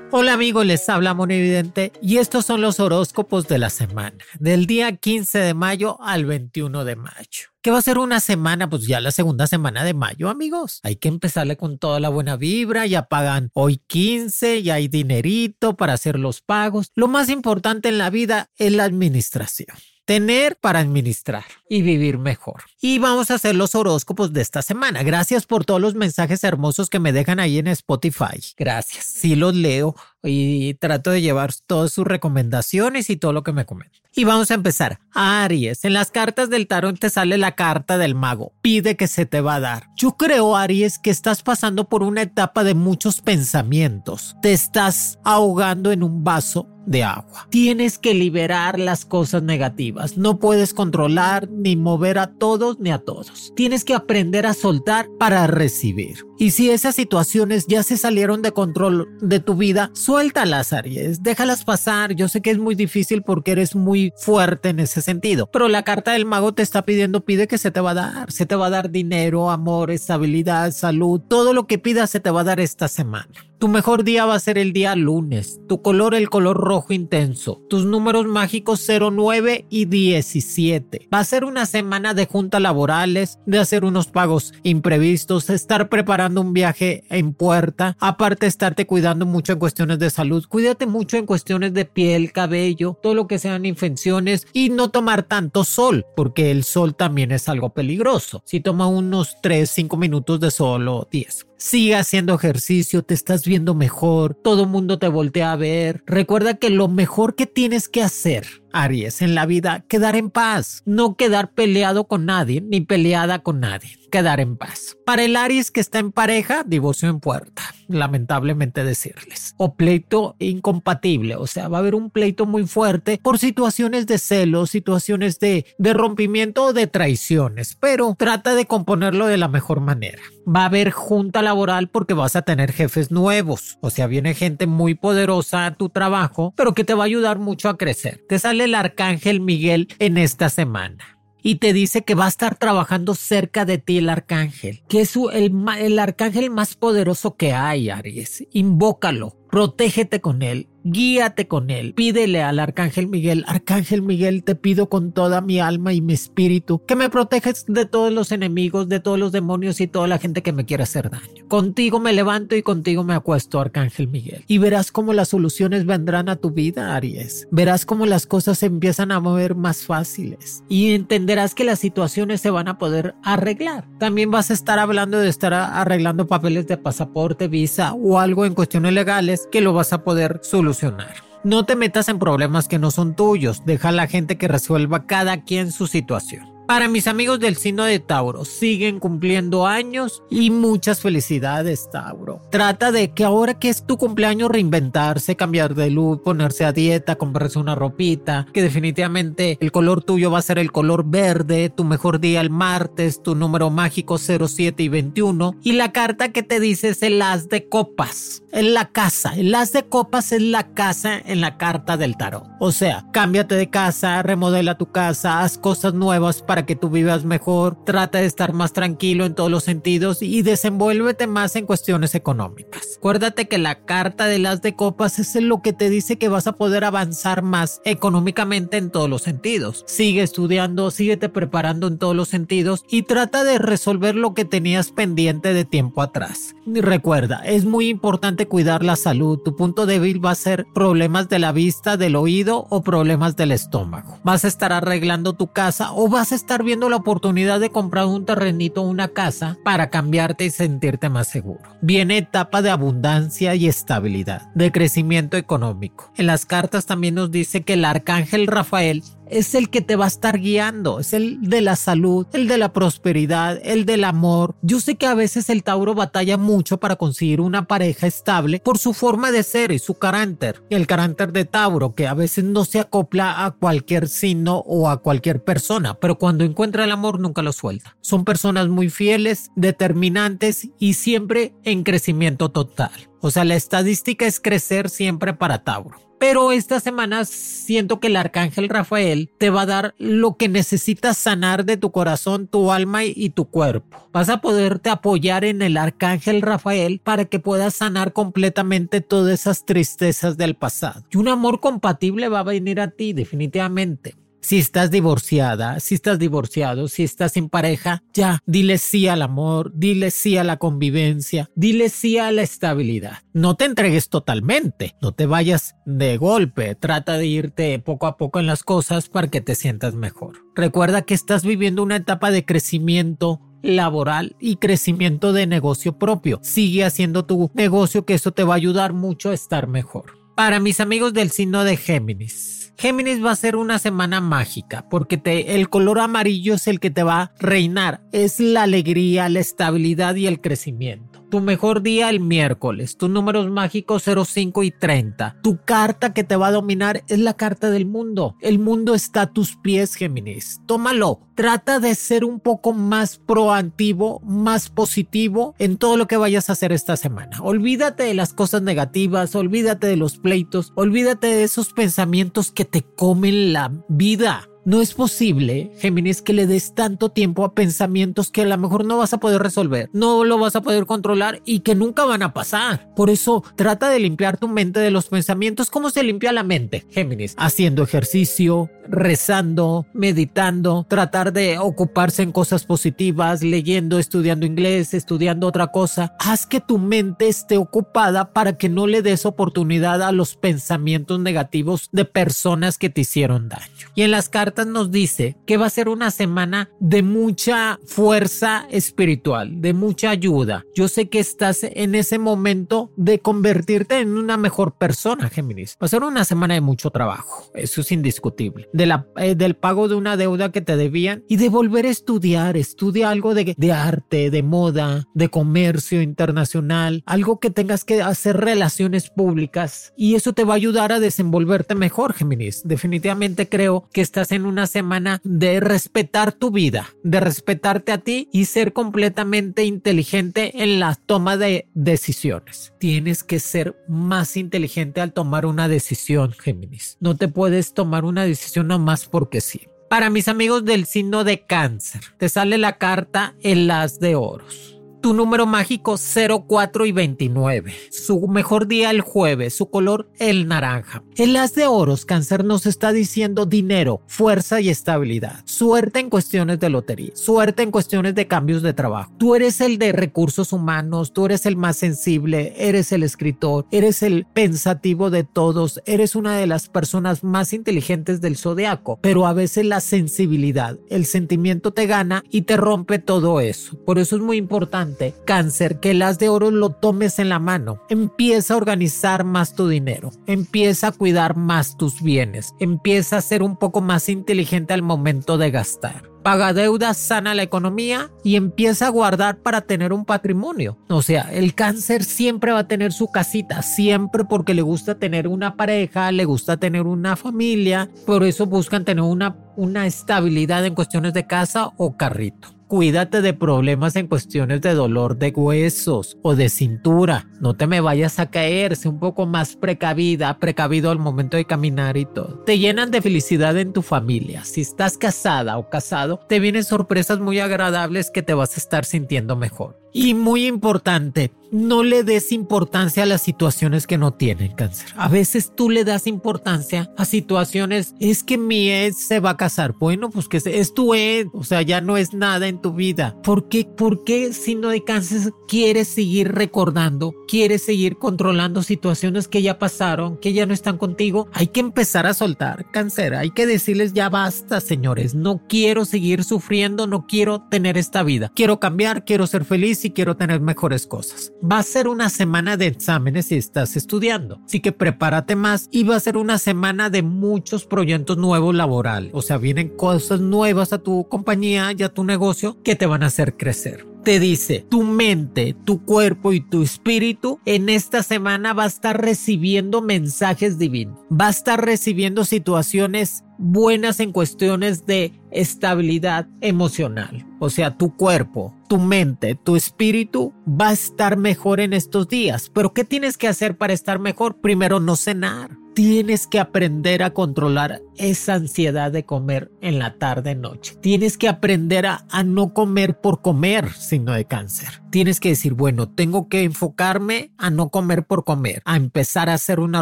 Hola 0.09 0.33
amigos, 0.33 0.65
les 0.65 0.89
habla 0.89 1.11
Evidente 1.11 1.91
y 2.01 2.17
estos 2.17 2.45
son 2.47 2.61
los 2.61 2.79
horóscopos 2.79 3.47
de 3.47 3.59
la 3.59 3.69
semana, 3.69 4.25
del 4.39 4.65
día 4.65 4.95
15 4.95 5.37
de 5.39 5.53
mayo 5.53 6.01
al 6.01 6.25
21 6.25 6.83
de 6.85 6.95
mayo. 6.95 7.49
¿Qué 7.61 7.69
va 7.69 7.77
a 7.77 7.83
ser 7.83 7.99
una 7.99 8.19
semana? 8.19 8.67
Pues 8.67 8.87
ya 8.87 8.99
la 8.99 9.11
segunda 9.11 9.45
semana 9.45 9.83
de 9.83 9.93
mayo, 9.93 10.29
amigos. 10.29 10.79
Hay 10.81 10.95
que 10.95 11.09
empezarle 11.09 11.55
con 11.55 11.77
toda 11.77 11.99
la 11.99 12.09
buena 12.09 12.35
vibra, 12.35 12.87
ya 12.87 13.05
pagan 13.05 13.51
hoy 13.53 13.77
15, 13.85 14.63
ya 14.63 14.75
hay 14.75 14.87
dinerito 14.87 15.75
para 15.75 15.93
hacer 15.93 16.17
los 16.17 16.41
pagos. 16.41 16.91
Lo 16.95 17.07
más 17.07 17.29
importante 17.29 17.89
en 17.89 17.99
la 17.99 18.09
vida 18.09 18.49
es 18.57 18.71
la 18.71 18.85
administración 18.85 19.77
tener 20.05 20.57
para 20.57 20.79
administrar 20.79 21.45
y 21.69 21.81
vivir 21.81 22.17
mejor. 22.17 22.63
Y 22.81 22.99
vamos 22.99 23.31
a 23.31 23.35
hacer 23.35 23.55
los 23.55 23.75
horóscopos 23.75 24.33
de 24.33 24.41
esta 24.41 24.61
semana. 24.61 25.03
Gracias 25.03 25.45
por 25.45 25.65
todos 25.65 25.81
los 25.81 25.95
mensajes 25.95 26.43
hermosos 26.43 26.89
que 26.89 26.99
me 26.99 27.13
dejan 27.13 27.39
ahí 27.39 27.57
en 27.57 27.67
Spotify. 27.67 28.39
Gracias. 28.57 29.05
Sí 29.05 29.35
los 29.35 29.55
leo 29.55 29.95
y 30.23 30.75
trato 30.75 31.11
de 31.11 31.21
llevar 31.21 31.51
todas 31.67 31.91
sus 31.91 32.05
recomendaciones 32.05 33.09
y 33.09 33.17
todo 33.17 33.33
lo 33.33 33.43
que 33.43 33.53
me 33.53 33.65
comentan. 33.65 34.01
Y 34.15 34.25
vamos 34.25 34.51
a 34.51 34.53
empezar. 34.53 34.99
Aries, 35.13 35.85
en 35.85 35.93
las 35.93 36.11
cartas 36.11 36.49
del 36.49 36.67
tarot 36.67 36.99
te 36.99 37.09
sale 37.09 37.37
la 37.37 37.55
carta 37.55 37.97
del 37.97 38.13
mago. 38.13 38.53
Pide 38.61 38.95
que 38.95 39.07
se 39.07 39.25
te 39.25 39.41
va 39.41 39.55
a 39.55 39.59
dar. 39.59 39.87
Yo 39.97 40.17
creo, 40.17 40.55
Aries, 40.55 40.99
que 40.99 41.09
estás 41.09 41.41
pasando 41.41 41.89
por 41.89 42.03
una 42.03 42.21
etapa 42.21 42.63
de 42.63 42.75
muchos 42.75 43.21
pensamientos. 43.21 44.35
Te 44.41 44.53
estás 44.53 45.19
ahogando 45.23 45.91
en 45.91 46.03
un 46.03 46.23
vaso 46.23 46.67
de 46.85 47.03
agua. 47.03 47.47
Tienes 47.49 47.97
que 47.97 48.13
liberar 48.13 48.79
las 48.79 49.05
cosas 49.05 49.43
negativas. 49.43 50.17
No 50.17 50.39
puedes 50.39 50.73
controlar 50.73 51.49
ni 51.49 51.75
mover 51.75 52.19
a 52.19 52.27
todos 52.27 52.79
ni 52.79 52.91
a 52.91 52.99
todos. 52.99 53.53
Tienes 53.55 53.83
que 53.83 53.93
aprender 53.93 54.45
a 54.45 54.53
soltar 54.53 55.07
para 55.17 55.47
recibir. 55.47 56.25
Y 56.37 56.51
si 56.51 56.71
esas 56.71 56.95
situaciones 56.95 57.67
ya 57.67 57.83
se 57.83 57.97
salieron 57.97 58.41
de 58.41 58.51
control 58.51 59.07
de 59.21 59.39
tu 59.39 59.55
vida, 59.55 59.91
suéltalas, 59.93 60.73
Aries, 60.73 61.21
déjalas 61.21 61.63
pasar. 61.63 62.15
Yo 62.15 62.27
sé 62.27 62.41
que 62.41 62.51
es 62.51 62.57
muy 62.57 62.75
difícil 62.75 63.21
porque 63.21 63.51
eres 63.51 63.75
muy 63.75 64.11
fuerte 64.17 64.69
en 64.69 64.79
ese 64.79 65.01
sentido, 65.01 65.49
pero 65.51 65.67
la 65.67 65.83
carta 65.83 66.13
del 66.13 66.25
mago 66.25 66.53
te 66.53 66.63
está 66.63 66.85
pidiendo, 66.85 67.23
pide 67.23 67.47
que 67.47 67.57
se 67.57 67.71
te 67.71 67.79
va 67.81 67.91
a 67.91 67.95
dar. 67.95 68.31
Se 68.31 68.45
te 68.45 68.55
va 68.55 68.67
a 68.67 68.71
dar 68.71 68.89
dinero, 68.89 69.51
amor, 69.51 69.91
estabilidad, 69.91 70.71
salud, 70.71 71.21
todo 71.21 71.53
lo 71.53 71.67
que 71.67 71.77
pidas 71.77 72.09
se 72.09 72.19
te 72.19 72.31
va 72.31 72.41
a 72.41 72.45
dar 72.45 72.59
esta 72.59 72.87
semana. 72.87 73.29
Tu 73.63 73.69
mejor 73.69 74.03
día 74.03 74.25
va 74.25 74.35
a 74.35 74.39
ser 74.41 74.57
el 74.57 74.73
día 74.73 74.93
lunes. 74.93 75.61
Tu 75.69 75.81
color 75.81 76.15
el 76.15 76.29
color 76.29 76.57
rojo 76.57 76.91
intenso. 76.91 77.61
Tus 77.69 77.85
números 77.85 78.25
mágicos 78.25 78.85
09 78.85 79.67
y 79.69 79.85
17. 79.85 81.07
Va 81.13 81.19
a 81.19 81.23
ser 81.23 81.45
una 81.45 81.65
semana 81.65 82.13
de 82.13 82.25
juntas 82.25 82.61
laborales, 82.61 83.39
de 83.45 83.59
hacer 83.59 83.85
unos 83.85 84.07
pagos 84.07 84.53
imprevistos, 84.63 85.49
estar 85.49 85.87
preparando 85.87 86.41
un 86.41 86.51
viaje 86.51 87.05
en 87.09 87.33
puerta, 87.33 87.95
aparte 88.01 88.47
estarte 88.47 88.85
cuidando 88.85 89.25
mucho 89.25 89.53
en 89.53 89.59
cuestiones 89.59 89.97
de 89.97 90.09
salud. 90.09 90.45
Cuídate 90.49 90.85
mucho 90.85 91.15
en 91.15 91.25
cuestiones 91.25 91.73
de 91.73 91.85
piel, 91.85 92.33
cabello, 92.33 92.99
todo 93.01 93.13
lo 93.15 93.27
que 93.27 93.39
sean 93.39 93.65
infecciones 93.65 94.45
y 94.51 94.71
no 94.71 94.89
tomar 94.89 95.23
tanto 95.23 95.63
sol, 95.63 96.05
porque 96.17 96.51
el 96.51 96.65
sol 96.65 96.97
también 96.97 97.31
es 97.31 97.47
algo 97.47 97.69
peligroso. 97.69 98.43
Si 98.43 98.59
toma 98.59 98.87
unos 98.87 99.37
3, 99.41 99.69
5 99.69 99.95
minutos 99.95 100.41
de 100.41 100.51
sol 100.51 100.85
o 100.89 101.07
10. 101.09 101.52
Sigue 101.65 101.95
haciendo 101.95 102.35
ejercicio, 102.35 103.03
te 103.03 103.13
estás 103.13 103.45
viendo 103.45 103.73
mejor, 103.73 104.35
todo 104.35 104.65
mundo 104.65 104.99
te 104.99 105.07
voltea 105.07 105.53
a 105.53 105.55
ver. 105.55 106.03
Recuerda 106.05 106.55
que 106.55 106.69
lo 106.69 106.89
mejor 106.89 107.35
que 107.35 107.45
tienes 107.45 107.87
que 107.87 108.03
hacer, 108.03 108.45
Aries, 108.73 109.21
en 109.21 109.33
la 109.33 109.45
vida, 109.45 109.85
quedar 109.87 110.17
en 110.17 110.29
paz, 110.29 110.83
no 110.85 111.15
quedar 111.15 111.53
peleado 111.53 112.03
con 112.03 112.25
nadie, 112.25 112.59
ni 112.59 112.81
peleada 112.81 113.39
con 113.39 113.61
nadie, 113.61 113.97
quedar 114.13 114.39
en 114.39 114.57
paz. 114.57 114.95
Para 115.07 115.23
el 115.23 115.35
Aries 115.35 115.71
que 115.71 115.79
está 115.79 115.97
en 115.97 116.11
pareja, 116.11 116.63
divorcio 116.63 117.09
en 117.09 117.19
puerta, 117.19 117.63
lamentablemente 117.87 118.83
decirles. 118.83 119.55
O 119.57 119.73
pleito 119.73 120.35
incompatible, 120.37 121.35
o 121.35 121.47
sea, 121.47 121.67
va 121.67 121.77
a 121.77 121.79
haber 121.79 121.95
un 121.95 122.11
pleito 122.11 122.45
muy 122.45 122.67
fuerte 122.67 123.19
por 123.23 123.39
situaciones 123.39 124.05
de 124.05 124.19
celos, 124.19 124.69
situaciones 124.69 125.39
de, 125.39 125.65
de 125.79 125.93
rompimiento 125.93 126.65
o 126.65 126.73
de 126.73 126.85
traiciones, 126.85 127.75
pero 127.81 128.13
trata 128.15 128.53
de 128.53 128.67
componerlo 128.67 129.25
de 129.25 129.37
la 129.37 129.47
mejor 129.47 129.79
manera. 129.79 130.21
Va 130.47 130.61
a 130.61 130.65
haber 130.65 130.91
junta 130.91 131.41
laboral 131.41 131.89
porque 131.89 132.13
vas 132.13 132.35
a 132.35 132.43
tener 132.43 132.71
jefes 132.71 133.09
nuevos, 133.09 133.79
o 133.81 133.89
sea, 133.89 134.05
viene 134.05 134.35
gente 134.35 134.67
muy 134.67 134.93
poderosa 134.93 135.65
a 135.65 135.73
tu 135.73 135.89
trabajo, 135.89 136.53
pero 136.55 136.75
que 136.75 136.83
te 136.83 136.93
va 136.93 137.05
a 137.05 137.07
ayudar 137.07 137.39
mucho 137.39 137.67
a 137.67 137.79
crecer. 137.79 138.21
Te 138.29 138.37
sale 138.37 138.65
el 138.65 138.75
arcángel 138.75 139.39
Miguel 139.39 139.87
en 139.97 140.19
esta 140.19 140.49
semana 140.49 141.12
y 141.43 141.55
te 141.55 141.73
dice 141.73 142.03
que 142.03 142.15
va 142.15 142.25
a 142.25 142.29
estar 142.29 142.57
trabajando 142.57 143.13
cerca 143.13 143.65
de 143.65 143.77
ti 143.77 143.99
el 143.99 144.09
arcángel, 144.09 144.81
que 144.87 145.01
es 145.01 145.15
el, 145.33 145.53
el, 145.77 145.99
arcángel 145.99 146.49
más 146.49 146.75
poderoso 146.75 147.35
que 147.35 147.53
hay, 147.53 147.89
Aries. 147.89 148.47
Invócalo, 148.53 149.35
protégete 149.53 150.19
con 150.19 150.41
él 150.41 150.67
guíate 150.83 151.47
con 151.47 151.69
él. 151.69 151.93
Pídele 151.93 152.41
al 152.43 152.59
Arcángel 152.59 153.07
Miguel, 153.07 153.45
Arcángel 153.47 154.01
Miguel, 154.01 154.43
te 154.43 154.55
pido 154.55 154.89
con 154.89 155.11
toda 155.11 155.41
mi 155.41 155.59
alma 155.59 155.93
y 155.93 156.01
mi 156.01 156.13
espíritu 156.13 156.83
que 156.85 156.95
me 156.95 157.09
proteges 157.09 157.65
de 157.67 157.85
todos 157.85 158.11
los 158.11 158.31
enemigos, 158.31 158.89
de 158.89 158.99
todos 158.99 159.17
los 159.17 159.31
demonios 159.31 159.79
y 159.81 159.87
toda 159.87 160.07
la 160.07 160.19
gente 160.19 160.43
que 160.43 160.53
me 160.53 160.65
quiera 160.65 160.83
hacer 160.83 161.09
daño. 161.09 161.47
Contigo 161.47 161.99
me 161.99 162.13
levanto 162.13 162.55
y 162.55 162.63
contigo 162.63 163.03
me 163.03 163.13
acuesto, 163.13 163.59
Arcángel 163.59 164.07
Miguel. 164.07 164.43
Y 164.47 164.57
verás 164.57 164.91
cómo 164.91 165.13
las 165.13 165.29
soluciones 165.29 165.85
vendrán 165.85 166.29
a 166.29 166.35
tu 166.35 166.51
vida, 166.51 166.95
Aries. 166.95 167.47
Verás 167.51 167.85
cómo 167.85 168.05
las 168.05 168.25
cosas 168.25 168.59
se 168.59 168.65
empiezan 168.65 169.11
a 169.11 169.19
mover 169.19 169.55
más 169.55 169.85
fáciles 169.85 170.63
y 170.67 170.93
entenderás 170.93 171.55
que 171.55 171.63
las 171.63 171.79
situaciones 171.79 172.41
se 172.41 172.49
van 172.49 172.67
a 172.67 172.77
poder 172.77 173.15
arreglar. 173.23 173.87
También 173.99 174.31
vas 174.31 174.51
a 174.51 174.53
estar 174.53 174.79
hablando 174.79 175.19
de 175.19 175.29
estar 175.29 175.53
arreglando 175.53 176.27
papeles 176.27 176.67
de 176.67 176.77
pasaporte, 176.77 177.47
visa 177.47 177.93
o 177.93 178.19
algo 178.19 178.45
en 178.45 178.53
cuestiones 178.53 178.93
legales 178.93 179.42
que 179.51 179.61
lo 179.61 179.73
vas 179.73 179.93
a 179.93 180.03
poder 180.03 180.39
solucionar 180.43 181.33
no 181.43 181.65
te 181.65 181.75
metas 181.75 182.07
en 182.07 182.19
problemas 182.19 182.69
que 182.69 182.79
no 182.79 182.89
son 182.89 183.15
tuyos, 183.15 183.65
deja 183.65 183.89
a 183.89 183.91
la 183.91 184.07
gente 184.07 184.37
que 184.37 184.47
resuelva 184.47 185.05
cada 185.05 185.41
quien 185.41 185.73
su 185.73 185.87
situación. 185.87 186.52
Para 186.73 186.87
mis 186.87 187.05
amigos 187.05 187.39
del 187.39 187.55
signo 187.55 187.83
de 187.83 187.99
Tauro, 187.99 188.45
siguen 188.45 188.99
cumpliendo 188.99 189.67
años 189.67 190.23
y 190.27 190.49
muchas 190.49 191.01
felicidades, 191.01 191.87
Tauro. 191.91 192.41
Trata 192.49 192.91
de 192.91 193.13
que 193.13 193.23
ahora 193.23 193.59
que 193.59 193.69
es 193.69 193.85
tu 193.85 193.99
cumpleaños 193.99 194.49
reinventarse, 194.49 195.35
cambiar 195.35 195.75
de 195.75 195.91
look, 195.91 196.23
ponerse 196.23 196.65
a 196.65 196.71
dieta, 196.71 197.15
comprarse 197.15 197.59
una 197.59 197.75
ropita, 197.75 198.47
que 198.51 198.63
definitivamente 198.63 199.59
el 199.61 199.71
color 199.71 200.03
tuyo 200.03 200.31
va 200.31 200.39
a 200.39 200.41
ser 200.41 200.57
el 200.57 200.71
color 200.71 201.05
verde, 201.05 201.69
tu 201.69 201.83
mejor 201.83 202.19
día 202.19 202.41
el 202.41 202.49
martes, 202.49 203.21
tu 203.21 203.35
número 203.35 203.69
mágico 203.69 204.17
07 204.17 204.81
y 204.81 204.87
21 204.87 205.57
y 205.61 205.73
la 205.73 205.91
carta 205.91 206.31
que 206.31 206.41
te 206.41 206.59
dice 206.59 206.89
es 206.89 207.03
el 207.03 207.21
as 207.21 207.49
de 207.49 207.69
copas, 207.69 208.41
en 208.51 208.73
la 208.73 208.89
casa. 208.89 209.33
El 209.35 209.53
as 209.53 209.73
de 209.73 209.83
copas 209.83 210.31
es 210.31 210.41
la 210.41 210.73
casa 210.73 211.19
en 211.23 211.39
la 211.39 211.57
carta 211.59 211.97
del 211.97 212.17
tarot. 212.17 212.47
O 212.59 212.71
sea, 212.71 213.05
cámbiate 213.13 213.53
de 213.53 213.69
casa, 213.69 214.23
remodela 214.23 214.75
tu 214.75 214.91
casa, 214.91 215.41
haz 215.41 215.59
cosas 215.59 215.93
nuevas 215.93 216.41
para 216.41 216.62
que 216.65 216.75
tú 216.75 216.89
vivas 216.89 217.25
mejor, 217.25 217.83
trata 217.85 218.19
de 218.19 218.25
estar 218.25 218.53
más 218.53 218.73
tranquilo 218.73 219.25
en 219.25 219.35
todos 219.35 219.51
los 219.51 219.63
sentidos 219.63 220.21
y 220.21 220.41
desenvuélvete 220.41 221.27
más 221.27 221.55
en 221.55 221.65
cuestiones 221.65 222.15
económicas. 222.15 222.97
Acuérdate 222.97 223.47
que 223.47 223.57
la 223.57 223.85
carta 223.85 224.25
de 224.25 224.39
las 224.39 224.61
de 224.61 224.75
copas 224.75 225.19
es 225.19 225.35
lo 225.35 225.61
que 225.61 225.73
te 225.73 225.89
dice 225.89 226.17
que 226.17 226.29
vas 226.29 226.47
a 226.47 226.53
poder 226.53 226.83
avanzar 226.83 227.41
más 227.41 227.81
económicamente 227.85 228.77
en 228.77 228.91
todos 228.91 229.09
los 229.09 229.23
sentidos. 229.23 229.83
Sigue 229.87 230.21
estudiando, 230.21 230.91
síguete 230.91 231.29
preparando 231.29 231.87
en 231.87 231.97
todos 231.97 232.15
los 232.15 232.29
sentidos 232.29 232.83
y 232.89 233.03
trata 233.03 233.43
de 233.43 233.57
resolver 233.57 234.15
lo 234.15 234.33
que 234.33 234.45
tenías 234.45 234.91
pendiente 234.91 235.53
de 235.53 235.65
tiempo 235.65 236.01
atrás. 236.01 236.55
Recuerda, 236.65 237.41
es 237.45 237.65
muy 237.65 237.89
importante 237.89 238.47
cuidar 238.47 238.83
la 238.83 238.95
salud. 238.95 239.39
Tu 239.39 239.55
punto 239.55 239.85
débil 239.85 240.23
va 240.23 240.31
a 240.31 240.35
ser 240.35 240.65
problemas 240.73 241.29
de 241.29 241.39
la 241.39 241.51
vista, 241.51 241.97
del 241.97 242.15
oído 242.15 242.67
o 242.69 242.83
problemas 242.83 243.35
del 243.35 243.51
estómago. 243.51 244.19
Vas 244.23 244.45
a 244.45 244.47
estar 244.47 244.71
arreglando 244.71 245.33
tu 245.33 245.47
casa 245.47 245.91
o 245.93 246.07
vas 246.07 246.31
a 246.31 246.35
estar 246.43 246.61
viendo 246.61 246.89
la 246.89 246.97
oportunidad 246.97 247.61
de 247.61 247.69
comprar 247.69 248.05
un 248.05 248.25
terrenito 248.25 248.81
o 248.81 248.89
una 248.89 249.07
casa 249.07 249.57
para 249.63 249.89
cambiarte 249.89 250.43
y 250.43 250.49
sentirte 250.49 251.07
más 251.07 251.29
seguro. 251.29 251.61
Viene 251.81 252.17
etapa 252.17 252.61
de 252.61 252.69
abundancia 252.69 253.55
y 253.55 253.69
estabilidad, 253.69 254.51
de 254.53 254.69
crecimiento 254.73 255.37
económico. 255.37 256.11
En 256.17 256.27
las 256.27 256.45
cartas 256.45 256.85
también 256.85 257.15
nos 257.15 257.31
dice 257.31 257.61
que 257.61 257.73
el 257.73 257.85
arcángel 257.85 258.47
Rafael 258.47 259.03
es 259.33 259.55
el 259.55 259.69
que 259.69 259.81
te 259.81 259.95
va 259.95 260.05
a 260.05 260.09
estar 260.09 260.39
guiando, 260.39 260.99
es 260.99 261.13
el 261.13 261.41
de 261.41 261.61
la 261.61 261.75
salud, 261.75 262.27
el 262.33 262.47
de 262.47 262.57
la 262.57 262.71
prosperidad, 262.71 263.59
el 263.63 263.85
del 263.85 264.03
amor. 264.03 264.55
Yo 264.61 264.79
sé 264.79 264.95
que 264.95 265.07
a 265.07 265.15
veces 265.15 265.49
el 265.49 265.63
Tauro 265.63 265.95
batalla 265.95 266.37
mucho 266.37 266.77
para 266.77 266.95
conseguir 266.95 267.41
una 267.41 267.67
pareja 267.67 268.07
estable 268.07 268.61
por 268.63 268.77
su 268.77 268.93
forma 268.93 269.31
de 269.31 269.43
ser 269.43 269.71
y 269.71 269.79
su 269.79 269.95
carácter. 269.95 270.63
El 270.69 270.87
carácter 270.87 271.33
de 271.33 271.45
Tauro, 271.45 271.95
que 271.95 272.07
a 272.07 272.13
veces 272.13 272.43
no 272.43 272.63
se 272.65 272.79
acopla 272.79 273.45
a 273.45 273.51
cualquier 273.51 274.07
signo 274.07 274.57
o 274.65 274.89
a 274.89 275.01
cualquier 275.01 275.43
persona, 275.43 275.95
pero 275.95 276.17
cuando 276.17 276.43
encuentra 276.43 276.83
el 276.83 276.91
amor 276.91 277.19
nunca 277.19 277.41
lo 277.41 277.53
suelta. 277.53 277.97
Son 278.01 278.25
personas 278.25 278.67
muy 278.67 278.89
fieles, 278.89 279.49
determinantes 279.55 280.69
y 280.79 280.93
siempre 280.93 281.53
en 281.63 281.83
crecimiento 281.83 282.49
total. 282.49 283.12
O 283.25 283.31
sea, 283.31 283.45
la 283.45 283.55
estadística 283.55 284.25
es 284.25 284.41
crecer 284.41 284.89
siempre 284.89 285.33
para 285.33 285.63
Tauro. 285.63 285.97
Pero 286.19 286.51
esta 286.51 286.81
semana 286.81 287.23
siento 287.23 288.01
que 288.01 288.07
el 288.07 288.17
arcángel 288.17 288.67
Rafael 288.67 289.31
te 289.37 289.49
va 289.49 289.61
a 289.61 289.65
dar 289.65 289.95
lo 289.97 290.35
que 290.35 290.49
necesitas 290.49 291.17
sanar 291.17 291.63
de 291.63 291.77
tu 291.77 291.93
corazón, 291.93 292.47
tu 292.47 292.73
alma 292.73 293.05
y 293.05 293.29
tu 293.29 293.45
cuerpo. 293.45 294.09
Vas 294.11 294.27
a 294.27 294.41
poderte 294.41 294.89
apoyar 294.89 295.45
en 295.45 295.61
el 295.61 295.77
arcángel 295.77 296.41
Rafael 296.41 296.99
para 296.99 297.23
que 297.23 297.39
puedas 297.39 297.75
sanar 297.75 298.11
completamente 298.11 298.99
todas 298.99 299.39
esas 299.39 299.65
tristezas 299.65 300.35
del 300.35 300.55
pasado. 300.55 301.05
Y 301.09 301.15
un 301.15 301.29
amor 301.29 301.61
compatible 301.61 302.27
va 302.27 302.39
a 302.39 302.43
venir 302.43 302.81
a 302.81 302.89
ti 302.89 303.13
definitivamente. 303.13 304.15
Si 304.43 304.57
estás 304.57 304.91
divorciada, 304.91 305.79
si 305.79 305.95
estás 305.95 306.19
divorciado, 306.19 306.89
si 306.89 307.03
estás 307.03 307.31
sin 307.31 307.47
pareja, 307.47 308.03
ya, 308.13 308.41
dile 308.45 308.77
sí 308.77 309.07
al 309.07 309.21
amor, 309.21 309.71
dile 309.73 310.11
sí 310.11 310.35
a 310.35 310.43
la 310.43 310.57
convivencia, 310.57 311.49
dile 311.55 311.87
sí 311.87 312.17
a 312.17 312.29
la 312.29 312.41
estabilidad. 312.41 313.19
No 313.31 313.55
te 313.55 313.63
entregues 313.63 314.09
totalmente, 314.09 314.95
no 315.01 315.13
te 315.13 315.27
vayas 315.27 315.75
de 315.85 316.17
golpe, 316.17 316.75
trata 316.75 317.17
de 317.17 317.25
irte 317.25 317.79
poco 317.79 318.05
a 318.05 318.17
poco 318.17 318.41
en 318.41 318.45
las 318.45 318.63
cosas 318.63 319.07
para 319.07 319.29
que 319.29 319.39
te 319.39 319.55
sientas 319.55 319.95
mejor. 319.95 320.43
Recuerda 320.55 321.03
que 321.03 321.13
estás 321.13 321.45
viviendo 321.45 321.81
una 321.81 321.95
etapa 321.95 322.29
de 322.29 322.43
crecimiento 322.43 323.39
laboral 323.61 324.35
y 324.41 324.57
crecimiento 324.57 325.31
de 325.31 325.47
negocio 325.47 325.97
propio. 325.97 326.41
Sigue 326.43 326.83
haciendo 326.83 327.23
tu 327.23 327.49
negocio 327.53 328.05
que 328.05 328.15
eso 328.15 328.33
te 328.33 328.43
va 328.43 328.55
a 328.55 328.57
ayudar 328.57 328.91
mucho 328.91 329.29
a 329.29 329.33
estar 329.33 329.67
mejor. 329.67 330.17
Para 330.35 330.59
mis 330.59 330.81
amigos 330.81 331.13
del 331.13 331.31
signo 331.31 331.63
de 331.63 331.77
Géminis, 331.77 332.62
Géminis 332.77 333.23
va 333.23 333.31
a 333.31 333.35
ser 333.35 333.55
una 333.55 333.79
semana 333.79 334.19
mágica 334.21 334.85
porque 334.89 335.21
el 335.25 335.69
color 335.69 335.99
amarillo 335.99 336.55
es 336.55 336.67
el 336.67 336.79
que 336.79 336.91
te 336.91 337.03
va 337.03 337.21
a 337.21 337.31
reinar. 337.39 338.01
Es 338.11 338.39
la 338.39 338.63
alegría, 338.63 339.29
la 339.29 339.39
estabilidad 339.39 340.15
y 340.15 340.27
el 340.27 340.41
crecimiento. 340.41 341.12
Tu 341.33 341.41
mejor 341.41 341.81
día 341.81 342.11
el 342.11 342.19
miércoles. 342.19 342.95
Tus 342.95 343.09
números 343.09 343.49
mágicos 343.49 344.03
05 344.03 344.61
y 344.61 344.69
30. 344.69 345.37
Tu 345.41 345.57
carta 345.65 346.13
que 346.13 346.23
te 346.23 346.35
va 346.35 346.49
a 346.49 346.51
dominar 346.51 347.03
es 347.07 347.17
la 347.17 347.33
carta 347.33 347.71
del 347.71 347.87
mundo. 347.87 348.35
El 348.39 348.59
mundo 348.59 348.93
está 348.93 349.21
a 349.23 349.33
tus 349.33 349.55
pies, 349.55 349.95
Géminis. 349.95 350.61
Tómalo. 350.67 351.21
Trata 351.33 351.79
de 351.79 351.95
ser 351.95 352.23
un 352.23 352.39
poco 352.39 352.71
más 352.71 353.17
proactivo, 353.17 354.19
más 354.19 354.69
positivo 354.69 355.55
en 355.57 355.77
todo 355.77 355.97
lo 355.97 356.05
que 356.05 356.17
vayas 356.17 356.51
a 356.51 356.53
hacer 356.53 356.71
esta 356.71 356.97
semana. 356.97 357.41
Olvídate 357.41 358.03
de 358.03 358.13
las 358.13 358.31
cosas 358.31 358.61
negativas, 358.61 359.33
olvídate 359.33 359.87
de 359.87 359.97
los 359.97 360.19
pleitos, 360.19 360.71
olvídate 360.75 361.25
de 361.25 361.43
esos 361.45 361.73
pensamientos 361.73 362.51
que 362.51 362.65
te 362.65 362.83
comen 362.83 363.53
la 363.53 363.71
vida. 363.87 364.47
No 364.65 364.79
es 364.79 364.93
posible, 364.93 365.71
Géminis, 365.79 366.21
que 366.21 366.31
le 366.31 366.47
des 366.47 366.73
tanto 366.73 367.09
tiempo 367.09 367.43
a 367.43 367.53
pensamientos 367.53 368.31
que 368.31 368.43
a 368.43 368.45
lo 368.45 368.57
mejor 368.57 368.85
no 368.85 368.97
vas 368.97 369.13
a 369.13 369.19
poder 369.19 369.41
resolver, 369.41 369.89
no 369.91 370.23
lo 370.23 370.37
vas 370.37 370.55
a 370.55 370.61
poder 370.61 370.85
controlar 370.85 371.41
y 371.43 371.59
que 371.59 371.75
nunca 371.75 372.05
van 372.05 372.23
a 372.23 372.33
pasar. 372.33 372.93
Por 372.95 373.09
eso 373.09 373.43
trata 373.57 373.89
de 373.89 373.99
limpiar 373.99 374.37
tu 374.37 374.47
mente 374.47 374.79
de 374.79 374.89
los 374.89 375.09
pensamientos. 375.09 375.69
¿Cómo 375.69 375.89
se 375.89 376.03
limpia 376.03 376.31
la 376.31 376.43
mente, 376.43 376.85
Géminis? 376.91 377.35
Haciendo 377.37 377.83
ejercicio, 377.83 378.69
rezando, 378.87 379.85
meditando, 379.93 380.85
tratar 380.87 381.33
de 381.33 381.57
ocuparse 381.59 382.23
en 382.23 382.31
cosas 382.31 382.63
positivas, 382.63 383.43
leyendo, 383.43 383.99
estudiando 383.99 384.45
inglés, 384.45 384.93
estudiando 384.93 385.47
otra 385.47 385.67
cosa. 385.67 386.15
Haz 386.19 386.45
que 386.45 386.61
tu 386.61 386.77
mente 386.77 387.27
esté 387.27 387.57
ocupada 387.57 388.31
para 388.31 388.57
que 388.57 388.69
no 388.69 388.87
le 388.87 389.01
des 389.01 389.25
oportunidad 389.25 390.01
a 390.01 390.13
los 390.13 390.35
pensamientos 390.35 391.19
negativos 391.19 391.89
de 391.91 392.05
personas 392.05 392.77
que 392.77 392.89
te 392.89 393.01
hicieron 393.01 393.49
daño. 393.49 393.87
Y 393.93 394.03
en 394.03 394.11
las 394.11 394.29
cartas 394.29 394.52
nos 394.61 394.91
dice 394.91 395.35
que 395.45 395.57
va 395.57 395.65
a 395.65 395.71
ser 395.71 395.89
una 395.89 396.11
semana 396.11 396.69
de 396.79 397.01
mucha 397.01 397.79
fuerza 397.85 398.67
espiritual, 398.69 399.61
de 399.61 399.73
mucha 399.73 400.11
ayuda. 400.11 400.63
Yo 400.75 400.87
sé 400.87 401.09
que 401.09 401.19
estás 401.19 401.63
en 401.63 401.95
ese 401.95 402.19
momento 402.19 402.91
de 402.95 403.19
convertirte 403.19 403.99
en 403.99 404.15
una 404.15 404.37
mejor 404.37 404.77
persona, 404.77 405.29
Géminis. 405.29 405.75
Va 405.81 405.85
a 405.85 405.89
ser 405.89 406.03
una 406.03 406.25
semana 406.25 406.53
de 406.53 406.61
mucho 406.61 406.91
trabajo, 406.91 407.49
eso 407.55 407.81
es 407.81 407.91
indiscutible. 407.91 408.69
De 408.73 408.85
la, 408.85 409.07
eh, 409.17 409.35
del 409.35 409.55
pago 409.55 409.87
de 409.87 409.95
una 409.95 410.17
deuda 410.17 410.51
que 410.51 410.61
te 410.61 410.77
debían 410.77 411.23
y 411.27 411.37
de 411.37 411.49
volver 411.49 411.85
a 411.85 411.89
estudiar. 411.89 412.55
Estudia 412.55 413.09
algo 413.09 413.33
de, 413.33 413.55
de 413.57 413.71
arte, 413.71 414.29
de 414.29 414.43
moda, 414.43 415.07
de 415.13 415.29
comercio 415.29 416.01
internacional, 416.01 417.03
algo 417.05 417.39
que 417.39 417.49
tengas 417.49 417.83
que 417.83 418.01
hacer 418.01 418.37
relaciones 418.37 419.09
públicas 419.09 419.93
y 419.97 420.15
eso 420.15 420.33
te 420.33 420.43
va 420.43 420.53
a 420.53 420.57
ayudar 420.57 420.91
a 420.91 420.99
desenvolverte 420.99 421.75
mejor, 421.75 422.13
Géminis. 422.13 422.61
Definitivamente 422.63 423.49
creo 423.49 423.87
que 423.91 424.01
estás 424.01 424.31
en 424.31 424.42
una 424.45 424.67
semana 424.67 425.21
de 425.23 425.59
respetar 425.59 426.31
tu 426.31 426.51
vida, 426.51 426.89
de 427.03 427.19
respetarte 427.19 427.91
a 427.91 427.97
ti 427.97 428.29
y 428.31 428.45
ser 428.45 428.73
completamente 428.73 429.65
inteligente 429.65 430.63
en 430.63 430.79
la 430.79 430.95
toma 430.95 431.37
de 431.37 431.67
decisiones. 431.73 432.73
Tienes 432.79 433.23
que 433.23 433.39
ser 433.39 433.75
más 433.87 434.37
inteligente 434.37 435.01
al 435.01 435.13
tomar 435.13 435.45
una 435.45 435.67
decisión, 435.67 436.33
Géminis. 436.33 436.97
No 436.99 437.15
te 437.15 437.27
puedes 437.27 437.73
tomar 437.73 438.05
una 438.05 438.25
decisión 438.25 438.67
nomás 438.67 439.05
porque 439.05 439.41
sí. 439.41 439.67
Para 439.89 440.09
mis 440.09 440.27
amigos 440.27 440.65
del 440.65 440.85
signo 440.85 441.23
de 441.23 441.45
cáncer, 441.45 442.01
te 442.17 442.27
sale 442.27 442.57
la 442.57 442.77
carta 442.77 443.35
en 443.41 443.67
las 443.67 443.99
de 443.99 444.15
oros 444.15 444.72
tu 445.03 445.13
número 445.13 445.45
mágico 445.45 445.97
04 445.97 446.85
y 446.85 446.93
29. 446.93 447.73
Su 447.91 448.25
mejor 448.29 448.69
día 448.69 448.89
el 448.89 449.01
jueves, 449.01 449.53
su 449.53 449.69
color 449.69 450.09
el 450.17 450.47
naranja. 450.47 451.03
El 451.17 451.35
as 451.35 451.53
de 451.55 451.67
oros, 451.67 452.05
cáncer 452.05 452.45
nos 452.45 452.65
está 452.65 452.93
diciendo 452.93 453.45
dinero, 453.45 454.01
fuerza 454.07 454.61
y 454.61 454.69
estabilidad. 454.69 455.41
Suerte 455.43 455.99
en 455.99 456.09
cuestiones 456.09 456.61
de 456.61 456.69
lotería, 456.69 457.11
suerte 457.15 457.63
en 457.63 457.71
cuestiones 457.71 458.15
de 458.15 458.29
cambios 458.29 458.61
de 458.61 458.71
trabajo. 458.71 459.11
Tú 459.17 459.35
eres 459.35 459.59
el 459.59 459.77
de 459.77 459.91
recursos 459.91 460.53
humanos, 460.53 461.11
tú 461.11 461.25
eres 461.25 461.45
el 461.45 461.57
más 461.57 461.75
sensible, 461.75 462.53
eres 462.57 462.93
el 462.93 463.03
escritor, 463.03 463.65
eres 463.71 464.03
el 464.03 464.25
pensativo 464.33 465.09
de 465.09 465.25
todos, 465.25 465.81
eres 465.85 466.15
una 466.15 466.37
de 466.37 466.47
las 466.47 466.69
personas 466.69 467.25
más 467.25 467.51
inteligentes 467.51 468.21
del 468.21 468.37
zodiaco, 468.37 468.99
pero 469.01 469.27
a 469.27 469.33
veces 469.33 469.65
la 469.65 469.81
sensibilidad, 469.81 470.79
el 470.89 471.05
sentimiento 471.05 471.73
te 471.73 471.87
gana 471.87 472.23
y 472.29 472.43
te 472.43 472.55
rompe 472.55 472.99
todo 472.99 473.41
eso. 473.41 473.77
Por 473.83 473.99
eso 473.99 474.15
es 474.15 474.21
muy 474.21 474.37
importante 474.37 474.92
cáncer, 475.25 475.79
que 475.79 475.91
el 475.91 476.01
as 476.01 476.19
de 476.19 476.29
oro 476.29 476.51
lo 476.51 476.69
tomes 476.69 477.19
en 477.19 477.29
la 477.29 477.39
mano. 477.39 477.81
Empieza 477.89 478.53
a 478.53 478.57
organizar 478.57 479.23
más 479.23 479.55
tu 479.55 479.67
dinero, 479.67 480.11
empieza 480.27 480.87
a 480.87 480.91
cuidar 480.91 481.35
más 481.35 481.77
tus 481.77 482.01
bienes, 482.01 482.53
empieza 482.59 483.17
a 483.17 483.21
ser 483.21 483.43
un 483.43 483.57
poco 483.57 483.81
más 483.81 484.09
inteligente 484.09 484.73
al 484.73 484.81
momento 484.81 485.37
de 485.37 485.51
gastar 485.51 486.13
paga 486.23 486.53
deudas, 486.53 486.97
sana 486.97 487.35
la 487.35 487.43
economía 487.43 488.09
y 488.23 488.37
empieza 488.37 488.87
a 488.87 488.89
guardar 488.89 489.37
para 489.39 489.61
tener 489.61 489.93
un 489.93 490.05
patrimonio. 490.05 490.77
O 490.89 491.01
sea, 491.01 491.29
el 491.31 491.53
cáncer 491.53 492.03
siempre 492.03 492.53
va 492.53 492.59
a 492.59 492.67
tener 492.67 492.93
su 492.93 493.11
casita, 493.11 493.61
siempre 493.61 494.23
porque 494.23 494.53
le 494.53 494.61
gusta 494.61 494.95
tener 494.95 495.27
una 495.27 495.55
pareja, 495.55 496.11
le 496.11 496.25
gusta 496.25 496.57
tener 496.57 496.87
una 496.87 497.15
familia, 497.15 497.89
por 498.07 498.23
eso 498.23 498.45
buscan 498.45 498.85
tener 498.85 499.03
una, 499.03 499.35
una 499.57 499.85
estabilidad 499.85 500.65
en 500.65 500.75
cuestiones 500.75 501.13
de 501.13 501.27
casa 501.27 501.71
o 501.77 501.97
carrito. 501.97 502.55
Cuídate 502.73 503.21
de 503.21 503.35
problemas 503.35 503.95
en 503.95 504.07
cuestiones 504.07 504.61
de 504.61 504.73
dolor 504.73 505.19
de 505.19 505.29
huesos 505.29 506.17
o 506.23 506.35
de 506.35 506.49
cintura. 506.49 507.27
No 507.39 507.55
te 507.55 507.67
me 507.67 507.81
vayas 507.81 508.17
a 508.17 508.31
caer, 508.31 508.75
sé 508.75 508.89
un 508.89 508.99
poco 508.99 509.27
más 509.27 509.55
precavida, 509.55 510.39
precavido 510.39 510.89
al 510.89 510.97
momento 510.97 511.37
de 511.37 511.45
caminar 511.45 511.97
y 511.97 512.05
todo. 512.05 512.39
Te 512.47 512.57
llenan 512.57 512.89
de 512.89 513.03
felicidad 513.03 513.55
en 513.59 513.73
tu 513.73 513.83
familia. 513.83 514.43
Si 514.43 514.61
estás 514.61 514.97
casada 514.97 515.59
o 515.59 515.69
casado, 515.69 516.21
te 516.27 516.39
vienen 516.39 516.63
sorpresas 516.63 517.19
muy 517.19 517.39
agradables 517.39 518.09
que 518.09 518.23
te 518.23 518.33
vas 518.33 518.55
a 518.55 518.59
estar 518.59 518.85
sintiendo 518.85 519.35
mejor. 519.35 519.82
Y 519.93 520.15
muy 520.15 520.47
importante, 520.47 521.31
no 521.53 521.83
le 521.83 522.03
des 522.03 522.31
importancia 522.31 523.03
a 523.03 523.05
las 523.05 523.21
situaciones 523.21 523.85
que 523.85 523.99
no 523.99 524.11
tienen 524.11 524.53
cáncer. 524.53 524.89
A 524.97 525.07
veces 525.07 525.53
tú 525.55 525.69
le 525.69 525.83
das 525.83 526.07
importancia 526.07 526.91
a 526.97 527.05
situaciones, 527.05 527.93
es 527.99 528.23
que 528.23 528.39
mi 528.39 528.71
ex 528.71 528.97
se 528.97 529.19
va 529.19 529.31
a 529.31 529.37
casar. 529.37 529.75
Bueno, 529.79 530.09
pues 530.09 530.27
que 530.27 530.37
es 530.43 530.73
tu 530.73 530.95
ex, 530.95 531.29
o 531.31 531.43
sea, 531.43 531.61
ya 531.61 531.79
no 531.79 531.95
es 531.95 532.15
nada 532.15 532.47
en 532.47 532.59
tu 532.59 532.73
vida. 532.73 533.15
¿Por 533.21 533.49
qué, 533.49 533.65
por 533.65 534.03
qué 534.03 534.33
si 534.33 534.55
no 534.55 534.69
hay 534.69 534.81
cáncer 534.81 535.31
quieres 535.47 535.89
seguir 535.89 536.31
recordando, 536.31 537.13
quieres 537.27 537.63
seguir 537.63 537.97
controlando 537.99 538.63
situaciones 538.63 539.27
que 539.27 539.43
ya 539.43 539.59
pasaron, 539.59 540.17
que 540.17 540.33
ya 540.33 540.47
no 540.47 540.55
están 540.55 540.79
contigo? 540.79 541.27
Hay 541.33 541.47
que 541.47 541.59
empezar 541.59 542.07
a 542.07 542.15
soltar 542.15 542.71
cáncer, 542.71 543.13
hay 543.13 543.29
que 543.29 543.45
decirles 543.45 543.93
ya 543.93 544.09
basta, 544.09 544.59
señores, 544.59 545.13
no 545.13 545.43
quiero 545.47 545.85
seguir 545.85 546.23
sufriendo, 546.23 546.87
no 546.87 547.05
quiero 547.05 547.43
tener 547.51 547.77
esta 547.77 548.01
vida. 548.01 548.31
Quiero 548.35 548.59
cambiar, 548.59 549.05
quiero 549.05 549.27
ser 549.27 549.45
feliz 549.45 549.82
y 549.85 549.91
quiero 549.91 550.15
tener 550.15 550.41
mejores 550.41 550.87
cosas 550.87 551.33
va 551.43 551.59
a 551.59 551.63
ser 551.63 551.87
una 551.87 552.09
semana 552.09 552.57
de 552.57 552.67
exámenes 552.67 553.27
si 553.27 553.35
estás 553.35 553.75
estudiando. 553.75 554.39
Así 554.45 554.59
que 554.59 554.71
prepárate 554.71 555.35
más 555.35 555.67
y 555.71 555.83
va 555.83 555.95
a 555.95 555.99
ser 555.99 556.17
una 556.17 556.37
semana 556.37 556.89
de 556.89 557.01
muchos 557.01 557.65
proyectos 557.65 558.17
nuevos 558.17 558.55
laborales. 558.55 559.11
O 559.13 559.21
sea, 559.21 559.37
vienen 559.37 559.69
cosas 559.69 560.19
nuevas 560.19 560.73
a 560.73 560.79
tu 560.79 561.07
compañía 561.07 561.71
y 561.77 561.83
a 561.83 561.93
tu 561.93 562.03
negocio 562.03 562.57
que 562.63 562.75
te 562.75 562.85
van 562.85 563.03
a 563.03 563.07
hacer 563.07 563.37
crecer 563.37 563.93
te 564.03 564.19
dice, 564.19 564.65
tu 564.69 564.83
mente, 564.83 565.55
tu 565.63 565.85
cuerpo 565.85 566.33
y 566.33 566.41
tu 566.41 566.61
espíritu 566.61 567.39
en 567.45 567.69
esta 567.69 568.03
semana 568.03 568.51
va 568.51 568.65
a 568.65 568.67
estar 568.67 569.01
recibiendo 569.01 569.81
mensajes 569.81 570.57
divinos, 570.57 570.99
va 571.09 571.27
a 571.27 571.29
estar 571.29 571.63
recibiendo 571.63 572.25
situaciones 572.25 573.23
buenas 573.37 573.99
en 573.99 574.11
cuestiones 574.11 574.85
de 574.85 575.13
estabilidad 575.33 576.27
emocional. 576.41 577.25
O 577.39 577.49
sea, 577.49 577.77
tu 577.77 577.95
cuerpo, 577.95 578.55
tu 578.69 578.77
mente, 578.77 579.35
tu 579.35 579.55
espíritu 579.55 580.33
va 580.47 580.69
a 580.69 580.73
estar 580.73 581.17
mejor 581.17 581.59
en 581.59 581.73
estos 581.73 582.07
días. 582.07 582.49
Pero 582.53 582.73
¿qué 582.73 582.83
tienes 582.83 583.17
que 583.17 583.27
hacer 583.27 583.57
para 583.57 583.73
estar 583.73 583.99
mejor? 583.99 584.39
Primero, 584.39 584.79
no 584.79 584.95
cenar. 584.95 585.57
Tienes 585.73 586.27
que 586.27 586.39
aprender 586.39 587.01
a 587.03 587.13
controlar 587.13 587.81
esa 587.97 588.35
ansiedad 588.35 588.91
de 588.91 589.05
comer 589.05 589.51
en 589.61 589.79
la 589.79 589.97
tarde 589.97 590.35
noche. 590.35 590.75
Tienes 590.81 591.17
que 591.17 591.27
aprender 591.27 591.85
a, 591.85 592.05
no 592.23 592.53
comer 592.53 592.99
por 592.99 593.21
comer, 593.21 593.71
sino 593.73 594.13
de 594.13 594.25
cáncer. 594.25 594.81
Tienes 594.89 595.19
que 595.19 595.29
decir, 595.29 595.53
bueno, 595.53 595.89
tengo 595.89 596.29
que 596.29 596.43
enfocarme 596.43 597.31
a 597.37 597.49
no 597.49 597.69
comer 597.69 598.05
por 598.05 598.23
comer, 598.23 598.61
a 598.65 598.75
empezar 598.75 599.29
a 599.29 599.33
hacer 599.33 599.59
una 599.59 599.81